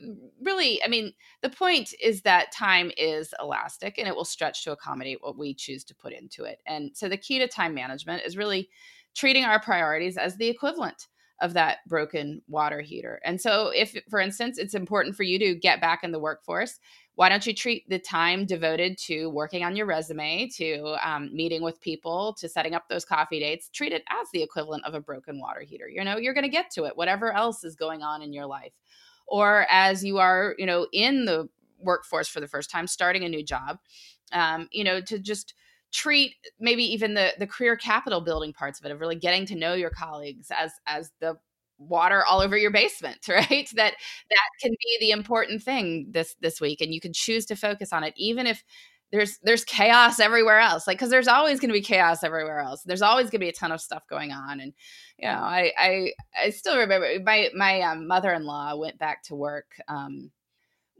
really 0.41 0.83
i 0.83 0.87
mean 0.87 1.13
the 1.41 1.49
point 1.49 1.93
is 2.01 2.21
that 2.21 2.51
time 2.51 2.91
is 2.97 3.33
elastic 3.39 3.97
and 3.97 4.07
it 4.07 4.15
will 4.15 4.25
stretch 4.25 4.63
to 4.63 4.71
accommodate 4.71 5.19
what 5.21 5.37
we 5.37 5.53
choose 5.53 5.83
to 5.85 5.95
put 5.95 6.13
into 6.13 6.43
it. 6.43 6.59
And 6.67 6.91
so 6.93 7.07
the 7.07 7.17
key 7.17 7.39
to 7.39 7.47
time 7.47 7.73
management 7.73 8.23
is 8.25 8.37
really 8.37 8.69
treating 9.15 9.43
our 9.43 9.59
priorities 9.59 10.17
as 10.17 10.37
the 10.37 10.47
equivalent 10.47 11.07
of 11.41 11.53
that 11.53 11.79
broken 11.87 12.41
water 12.47 12.81
heater. 12.81 13.19
And 13.25 13.41
so 13.41 13.71
if 13.75 13.95
for 14.09 14.19
instance 14.19 14.57
it's 14.57 14.73
important 14.73 15.15
for 15.15 15.23
you 15.23 15.39
to 15.39 15.55
get 15.55 15.81
back 15.81 16.03
in 16.03 16.11
the 16.11 16.19
workforce 16.19 16.79
why 17.15 17.29
don't 17.29 17.45
you 17.45 17.53
treat 17.53 17.87
the 17.89 17.99
time 17.99 18.45
devoted 18.45 18.97
to 18.97 19.27
working 19.27 19.63
on 19.63 19.75
your 19.75 19.85
resume 19.85 20.47
to 20.47 20.95
um, 21.07 21.29
meeting 21.31 21.61
with 21.61 21.81
people 21.81 22.33
to 22.39 22.47
setting 22.47 22.73
up 22.73 22.87
those 22.89 23.05
coffee 23.05 23.39
dates 23.39 23.69
treat 23.69 23.91
it 23.91 24.03
as 24.09 24.27
the 24.33 24.41
equivalent 24.41 24.85
of 24.85 24.93
a 24.93 25.01
broken 25.01 25.39
water 25.39 25.61
heater. 25.61 25.87
You 25.87 26.03
know 26.03 26.17
you're 26.17 26.33
going 26.33 26.45
to 26.45 26.49
get 26.49 26.71
to 26.71 26.85
it 26.85 26.95
whatever 26.95 27.33
else 27.33 27.63
is 27.63 27.75
going 27.75 28.01
on 28.01 28.21
in 28.21 28.33
your 28.33 28.45
life. 28.45 28.73
Or 29.27 29.65
as 29.69 30.03
you 30.03 30.17
are 30.19 30.55
you 30.57 30.65
know 30.65 30.87
in 30.91 31.25
the 31.25 31.49
workforce 31.79 32.27
for 32.27 32.39
the 32.39 32.47
first 32.47 32.69
time 32.69 32.87
starting 32.87 33.23
a 33.23 33.29
new 33.29 33.43
job 33.43 33.79
um, 34.31 34.69
you 34.71 34.83
know 34.83 35.01
to 35.01 35.19
just 35.19 35.53
treat 35.91 36.35
maybe 36.59 36.83
even 36.83 37.13
the 37.13 37.33
the 37.39 37.47
career 37.47 37.75
capital 37.75 38.21
building 38.21 38.53
parts 38.53 38.79
of 38.79 38.85
it 38.85 38.91
of 38.91 38.99
really 38.99 39.15
getting 39.15 39.45
to 39.45 39.55
know 39.55 39.73
your 39.73 39.89
colleagues 39.89 40.51
as 40.57 40.71
as 40.87 41.11
the 41.19 41.37
water 41.77 42.23
all 42.25 42.41
over 42.41 42.57
your 42.57 42.71
basement 42.71 43.19
right? 43.27 43.69
That 43.75 43.95
that 44.29 44.49
can 44.61 44.71
be 44.71 44.97
the 44.99 45.11
important 45.11 45.63
thing 45.63 46.07
this 46.11 46.35
this 46.41 46.61
week 46.61 46.81
and 46.81 46.93
you 46.93 47.01
can 47.01 47.13
choose 47.13 47.45
to 47.47 47.55
focus 47.55 47.91
on 47.91 48.03
it 48.03 48.13
even 48.17 48.47
if 48.47 48.63
there's 49.11 49.39
there's 49.43 49.65
chaos 49.65 50.19
everywhere 50.19 50.59
else 50.59 50.87
like 50.87 50.97
because 50.97 51.09
there's 51.09 51.27
always 51.27 51.59
going 51.59 51.69
to 51.69 51.73
be 51.73 51.81
chaos 51.81 52.23
everywhere 52.23 52.59
else. 52.59 52.81
There's 52.83 53.01
always 53.01 53.25
going 53.25 53.39
to 53.41 53.45
be 53.45 53.49
a 53.49 53.53
ton 53.53 53.71
of 53.71 53.81
stuff 53.81 54.03
going 54.09 54.31
on 54.31 54.59
and 54.59 54.73
you 55.17 55.27
know 55.27 55.35
i 55.35 55.71
i 55.77 56.11
i 56.41 56.49
still 56.49 56.77
remember 56.77 57.07
my 57.23 57.49
my 57.55 57.81
um, 57.81 58.07
mother-in-law 58.07 58.75
went 58.77 58.97
back 58.97 59.23
to 59.23 59.35
work 59.35 59.75
um 59.87 60.31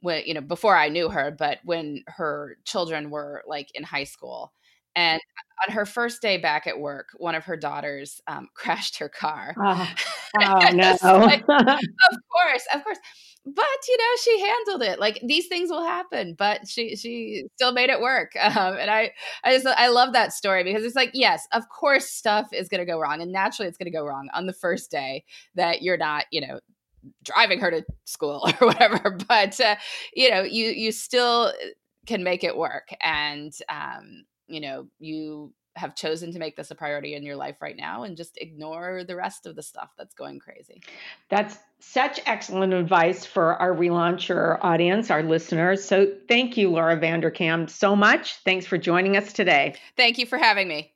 when 0.02 0.24
you 0.26 0.34
know 0.34 0.42
before 0.42 0.76
i 0.76 0.90
knew 0.90 1.10
her 1.10 1.32
but 1.32 1.60
when 1.64 2.04
her 2.08 2.58
children 2.66 3.10
were 3.10 3.44
like 3.48 3.70
in 3.76 3.84
high 3.84 4.04
school 4.04 4.52
and 4.96 5.22
on 5.68 5.74
her 5.74 5.86
first 5.86 6.22
day 6.22 6.38
back 6.38 6.68
at 6.68 6.80
work, 6.80 7.10
one 7.18 7.36
of 7.36 7.46
her 7.46 7.56
daughters 7.56 8.22
um, 8.28 8.48
crashed 8.56 8.98
her 9.00 9.10
car. 9.10 9.56
Oh, 9.64 9.90
oh 10.42 10.70
no. 10.74 10.98
like, 11.02 11.44
of 11.50 12.18
course, 12.32 12.66
of 12.74 12.84
course. 12.84 12.98
But 13.44 13.66
you 13.88 13.98
know, 13.98 14.16
she 14.24 14.40
handled 14.40 14.84
it. 14.84 15.00
Like 15.00 15.20
these 15.26 15.48
things 15.48 15.72
will 15.72 15.84
happen, 15.84 16.36
but 16.38 16.68
she 16.68 16.96
she 16.96 17.46
still 17.56 17.72
made 17.72 17.90
it 17.90 18.00
work. 18.00 18.34
Um, 18.40 18.78
and 18.78 18.92
I 18.92 19.14
I 19.44 19.54
just 19.54 19.66
I 19.66 19.88
love 19.88 20.14
that 20.14 20.32
story 20.32 20.64
because 20.64 20.84
it's 20.84 20.96
like 20.96 21.10
yes, 21.14 21.48
of 21.52 21.68
course, 21.70 22.06
stuff 22.06 22.50
is 22.54 22.70
going 22.70 22.82
to 22.82 22.86
go 22.86 23.00
wrong, 23.00 23.20
and 23.20 23.32
naturally, 23.32 23.68
it's 23.68 23.80
going 23.80 23.92
to 23.92 23.98
go 23.98 24.06
wrong 24.06 24.30
on 24.36 24.46
the 24.46 24.54
first 24.54 24.92
day 24.92 25.24
that 25.56 25.82
you're 25.82 25.98
not 25.98 26.26
you 26.32 26.42
know 26.42 26.60
driving 27.24 27.60
her 27.60 27.72
to 27.72 27.84
school 28.06 28.48
or 28.62 28.68
whatever. 28.68 29.18
But 29.28 29.60
uh, 29.60 29.76
you 30.14 30.30
know, 30.30 30.44
you 30.44 30.68
you 30.68 30.92
still 30.92 31.52
can 32.06 32.24
make 32.24 32.44
it 32.44 32.56
work, 32.56 32.90
and 33.02 33.54
um, 33.70 34.26
you 34.52 34.60
know, 34.60 34.88
you 35.00 35.54
have 35.78 35.96
chosen 35.96 36.34
to 36.34 36.40
make 36.40 36.58
this 36.58 36.70
a 36.70 36.76
priority 36.76 37.16
in 37.16 37.24
your 37.24 37.38
life 37.38 37.56
right 37.62 37.78
now 37.78 38.04
and 38.04 38.18
just 38.18 38.38
ignore 38.38 39.06
the 39.06 39.16
rest 39.16 39.46
of 39.46 39.56
the 39.56 39.64
stuff 39.64 39.90
that's 39.98 40.14
going 40.14 40.38
crazy. 40.38 40.82
That's 41.30 41.58
such 41.80 42.20
excellent 42.26 42.74
advice 42.74 43.26
for 43.26 43.56
our 43.56 43.74
relauncher 43.74 44.60
audience, 44.62 45.10
our 45.10 45.24
listeners. 45.24 45.86
So 45.86 46.12
thank 46.28 46.58
you, 46.58 46.70
Laura 46.70 47.00
Vanderkam, 47.00 47.70
so 47.70 47.96
much. 47.96 48.36
Thanks 48.44 48.66
for 48.66 48.78
joining 48.78 49.16
us 49.16 49.32
today. 49.32 49.76
Thank 49.96 50.18
you 50.18 50.26
for 50.26 50.38
having 50.38 50.68
me. 50.68 50.94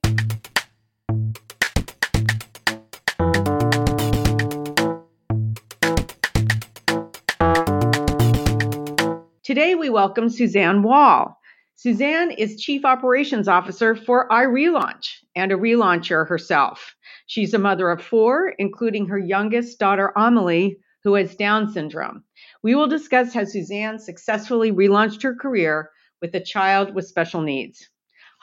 Today, 9.43 9.75
we 9.75 9.89
welcome 9.89 10.27
Suzanne 10.27 10.83
Wall. 10.83 11.39
Suzanne 11.77 12.31
is 12.31 12.61
Chief 12.61 12.85
Operations 12.85 13.49
Officer 13.49 13.95
for 13.95 14.29
iRelaunch 14.29 15.17
and 15.35 15.51
a 15.51 15.57
relauncher 15.57 16.25
herself. 16.25 16.95
She's 17.27 17.53
a 17.53 17.59
mother 17.59 17.89
of 17.89 18.01
four, 18.01 18.53
including 18.57 19.07
her 19.07 19.19
youngest 19.19 19.77
daughter, 19.77 20.13
Amelie, 20.15 20.77
who 21.03 21.15
has 21.15 21.35
Down 21.35 21.69
syndrome. 21.69 22.23
We 22.63 22.75
will 22.75 22.87
discuss 22.87 23.33
how 23.33 23.43
Suzanne 23.43 23.99
successfully 23.99 24.71
relaunched 24.71 25.21
her 25.23 25.35
career 25.35 25.89
with 26.21 26.33
a 26.33 26.39
child 26.39 26.95
with 26.95 27.07
special 27.07 27.41
needs. 27.41 27.89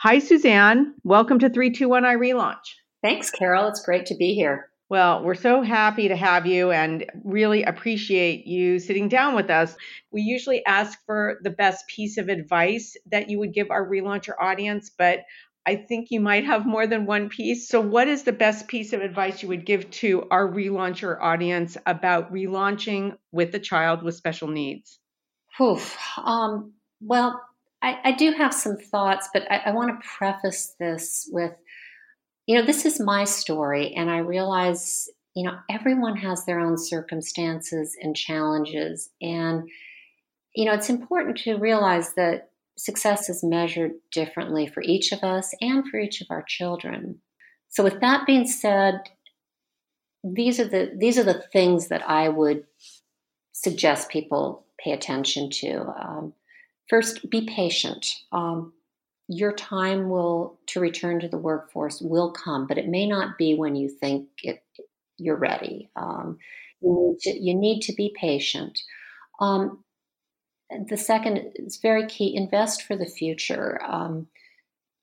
Hi, 0.01 0.18
Suzanne. 0.18 0.95
Welcome 1.03 1.38
to 1.38 1.49
321 1.49 2.03
iRelaunch. 2.03 2.75
Thanks, 3.03 3.31
Carol. 3.31 3.66
It's 3.66 3.83
great 3.83 4.05
to 4.07 4.14
be 4.14 4.35
here. 4.35 4.72
Well, 4.93 5.23
we're 5.23 5.37
so 5.37 5.63
happy 5.63 6.09
to 6.09 6.17
have 6.17 6.45
you 6.45 6.71
and 6.71 7.07
really 7.25 7.63
appreciate 7.63 8.47
you 8.47 8.79
sitting 8.79 9.09
down 9.09 9.35
with 9.35 9.49
us. 9.49 9.75
We 10.11 10.21
usually 10.21 10.63
ask 10.67 10.99
for 11.07 11.39
the 11.43 11.49
best 11.49 11.87
piece 11.87 12.19
of 12.19 12.29
advice 12.29 12.95
that 13.11 13.31
you 13.31 13.39
would 13.39 13.55
give 13.55 13.71
our 13.71 13.89
relauncher 13.89 14.35
audience, 14.39 14.91
but 14.91 15.21
I 15.65 15.77
think 15.77 16.11
you 16.11 16.21
might 16.21 16.45
have 16.45 16.67
more 16.67 16.87
than 16.87 17.07
one 17.07 17.31
piece. 17.31 17.69
So, 17.69 17.81
what 17.81 18.07
is 18.07 18.25
the 18.25 18.35
best 18.35 18.69
piece 18.69 18.93
of 18.93 19.01
advice 19.01 19.43
you 19.43 19.49
would 19.49 19.65
give 19.65 19.91
to 20.03 20.29
our 20.31 20.47
relauncher 20.47 21.19
audience 21.19 21.79
about 21.87 22.31
relaunching 22.31 23.17
with 23.31 23.55
a 23.55 23.61
child 23.61 24.03
with 24.03 24.15
special 24.15 24.49
needs? 24.49 24.99
Oof. 25.59 25.97
Um, 26.19 26.75
well, 27.01 27.41
I, 27.81 27.99
I, 28.05 28.13
do 28.13 28.33
have 28.33 28.53
some 28.53 28.77
thoughts, 28.77 29.31
but 29.33 29.51
I, 29.51 29.63
I 29.67 29.71
want 29.71 29.89
to 29.89 30.07
preface 30.07 30.75
this 30.79 31.31
with 31.33 31.53
you 32.47 32.57
know, 32.59 32.65
this 32.67 32.85
is 32.85 33.01
my 33.01 33.25
story, 33.25 33.95
and 33.95 34.11
I 34.11 34.19
realize, 34.19 35.09
you 35.35 35.45
know, 35.45 35.57
everyone 35.71 36.17
has 36.17 36.45
their 36.45 36.61
own 36.61 36.77
circumstances 36.77 37.97
and 38.01 38.17
challenges. 38.17 39.11
And, 39.21 39.69
you 40.55 40.65
know, 40.65 40.73
it's 40.73 40.91
important 40.91 41.39
to 41.39 41.57
realize 41.57 42.15
that 42.15 42.51
success 42.77 43.29
is 43.29 43.45
measured 43.45 43.93
differently 44.11 44.67
for 44.67 44.83
each 44.83 45.13
of 45.13 45.23
us 45.23 45.55
and 45.61 45.89
for 45.89 45.99
each 45.99 46.21
of 46.21 46.27
our 46.31 46.43
children. 46.43 47.21
So, 47.69 47.85
with 47.85 48.01
that 48.01 48.27
being 48.27 48.47
said, 48.47 49.01
these 50.25 50.61
are 50.61 50.69
the 50.69 50.93
these 50.97 51.19
are 51.19 51.25
the 51.25 51.43
things 51.53 51.89
that 51.89 52.09
I 52.09 52.29
would 52.29 52.65
suggest 53.53 54.09
people 54.09 54.67
pay 54.79 54.93
attention 54.93 55.51
to. 55.51 55.81
Um, 55.99 56.33
first, 56.89 57.29
be 57.31 57.47
patient. 57.47 58.07
Um, 58.33 58.73
your 59.29 59.53
time 59.53 60.09
will 60.09 60.59
to 60.67 60.81
return 60.81 61.21
to 61.21 61.29
the 61.29 61.39
workforce 61.39 62.01
will 62.01 62.33
come, 62.33 62.67
but 62.67 62.79
it 62.79 62.89
may 62.89 63.07
not 63.07 63.39
be 63.39 63.55
when 63.55 63.75
you 63.75 63.89
think 63.89 64.29
it, 64.43 64.63
you're 65.19 65.37
ready. 65.37 65.91
Um, 65.97 66.39
you, 66.81 66.93
need 66.93 67.19
to, 67.21 67.43
you 67.43 67.55
need 67.55 67.81
to 67.83 67.95
be 67.95 68.15
patient. 68.19 68.79
Um, 69.41 69.85
the 70.89 70.97
second 70.97 71.53
is 71.57 71.79
very 71.79 72.07
key 72.07 72.35
invest 72.35 72.83
for 72.83 72.97
the 72.97 73.07
future. 73.07 73.81
Um, 73.87 74.27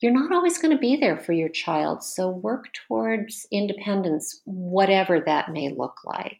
you're 0.01 0.13
not 0.13 0.31
always 0.31 0.57
going 0.57 0.75
to 0.75 0.79
be 0.79 0.95
there 0.95 1.17
for 1.17 1.33
your 1.33 1.49
child, 1.49 2.03
so 2.03 2.29
work 2.29 2.65
towards 2.87 3.45
independence, 3.51 4.41
whatever 4.45 5.19
that 5.25 5.51
may 5.51 5.73
look 5.75 5.97
like. 6.05 6.39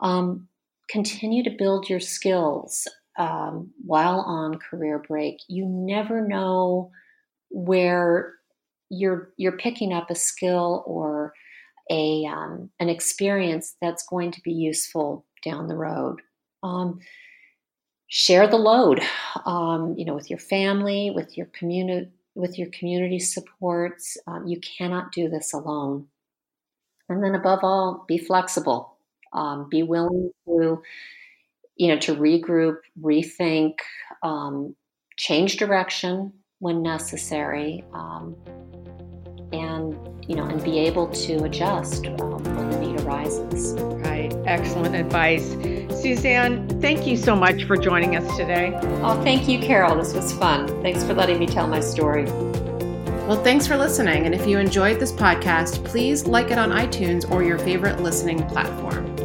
Um, 0.00 0.48
continue 0.88 1.42
to 1.44 1.56
build 1.56 1.88
your 1.88 2.00
skills. 2.00 2.86
Um, 3.18 3.70
while 3.84 4.20
on 4.20 4.58
career 4.58 4.98
break, 4.98 5.38
you 5.48 5.66
never 5.66 6.26
know 6.26 6.90
where 7.50 8.34
you're 8.90 9.30
you're 9.36 9.58
picking 9.58 9.92
up 9.92 10.10
a 10.10 10.14
skill 10.14 10.84
or 10.86 11.32
a 11.90 12.24
um, 12.26 12.70
an 12.80 12.88
experience 12.88 13.76
that's 13.80 14.06
going 14.06 14.32
to 14.32 14.40
be 14.42 14.52
useful 14.52 15.24
down 15.44 15.68
the 15.68 15.76
road. 15.76 16.20
Um, 16.62 17.00
share 18.08 18.46
the 18.46 18.56
load, 18.56 19.00
um, 19.44 19.94
you 19.96 20.04
know, 20.04 20.14
with 20.14 20.30
your 20.30 20.38
family, 20.38 21.10
with 21.14 21.36
your 21.36 21.46
community, 21.46 22.10
with 22.34 22.58
your 22.58 22.68
community 22.70 23.18
supports. 23.18 24.16
Um, 24.26 24.46
you 24.46 24.60
cannot 24.60 25.12
do 25.12 25.28
this 25.28 25.52
alone. 25.52 26.06
And 27.08 27.22
then, 27.22 27.34
above 27.34 27.60
all, 27.62 28.04
be 28.08 28.18
flexible. 28.18 28.98
Um, 29.32 29.68
be 29.68 29.82
willing 29.82 30.30
to, 30.46 30.82
you 31.76 31.88
know, 31.88 31.98
to 31.98 32.14
regroup, 32.14 32.76
rethink, 33.00 33.74
um, 34.22 34.74
change 35.16 35.56
direction 35.56 36.32
when 36.58 36.82
necessary, 36.82 37.84
and 39.52 39.96
you 40.28 40.34
know, 40.34 40.44
and 40.44 40.62
be 40.64 40.78
able 40.80 41.08
to 41.08 41.44
adjust 41.44 42.06
um, 42.06 42.42
when 42.42 42.70
the 42.70 42.78
need 42.80 43.00
arises. 43.02 43.74
Right. 43.80 44.34
Excellent 44.46 44.94
advice. 44.94 45.52
Suzanne, 46.00 46.68
thank 46.80 47.06
you 47.06 47.16
so 47.16 47.36
much 47.36 47.64
for 47.64 47.76
joining 47.76 48.16
us 48.16 48.36
today. 48.36 48.78
Oh, 49.02 49.20
thank 49.22 49.48
you, 49.48 49.58
Carol. 49.58 49.96
This 49.96 50.14
was 50.14 50.32
fun. 50.32 50.66
Thanks 50.82 51.04
for 51.04 51.14
letting 51.14 51.38
me 51.38 51.46
tell 51.46 51.66
my 51.66 51.80
story. 51.80 52.24
Well, 53.26 53.42
thanks 53.42 53.66
for 53.66 53.76
listening. 53.76 54.24
And 54.24 54.34
if 54.34 54.46
you 54.46 54.58
enjoyed 54.58 55.00
this 55.00 55.12
podcast, 55.12 55.84
please 55.84 56.26
like 56.26 56.50
it 56.50 56.58
on 56.58 56.70
iTunes 56.70 57.28
or 57.30 57.42
your 57.42 57.58
favorite 57.58 58.00
listening 58.00 58.46
platform. 58.46 59.15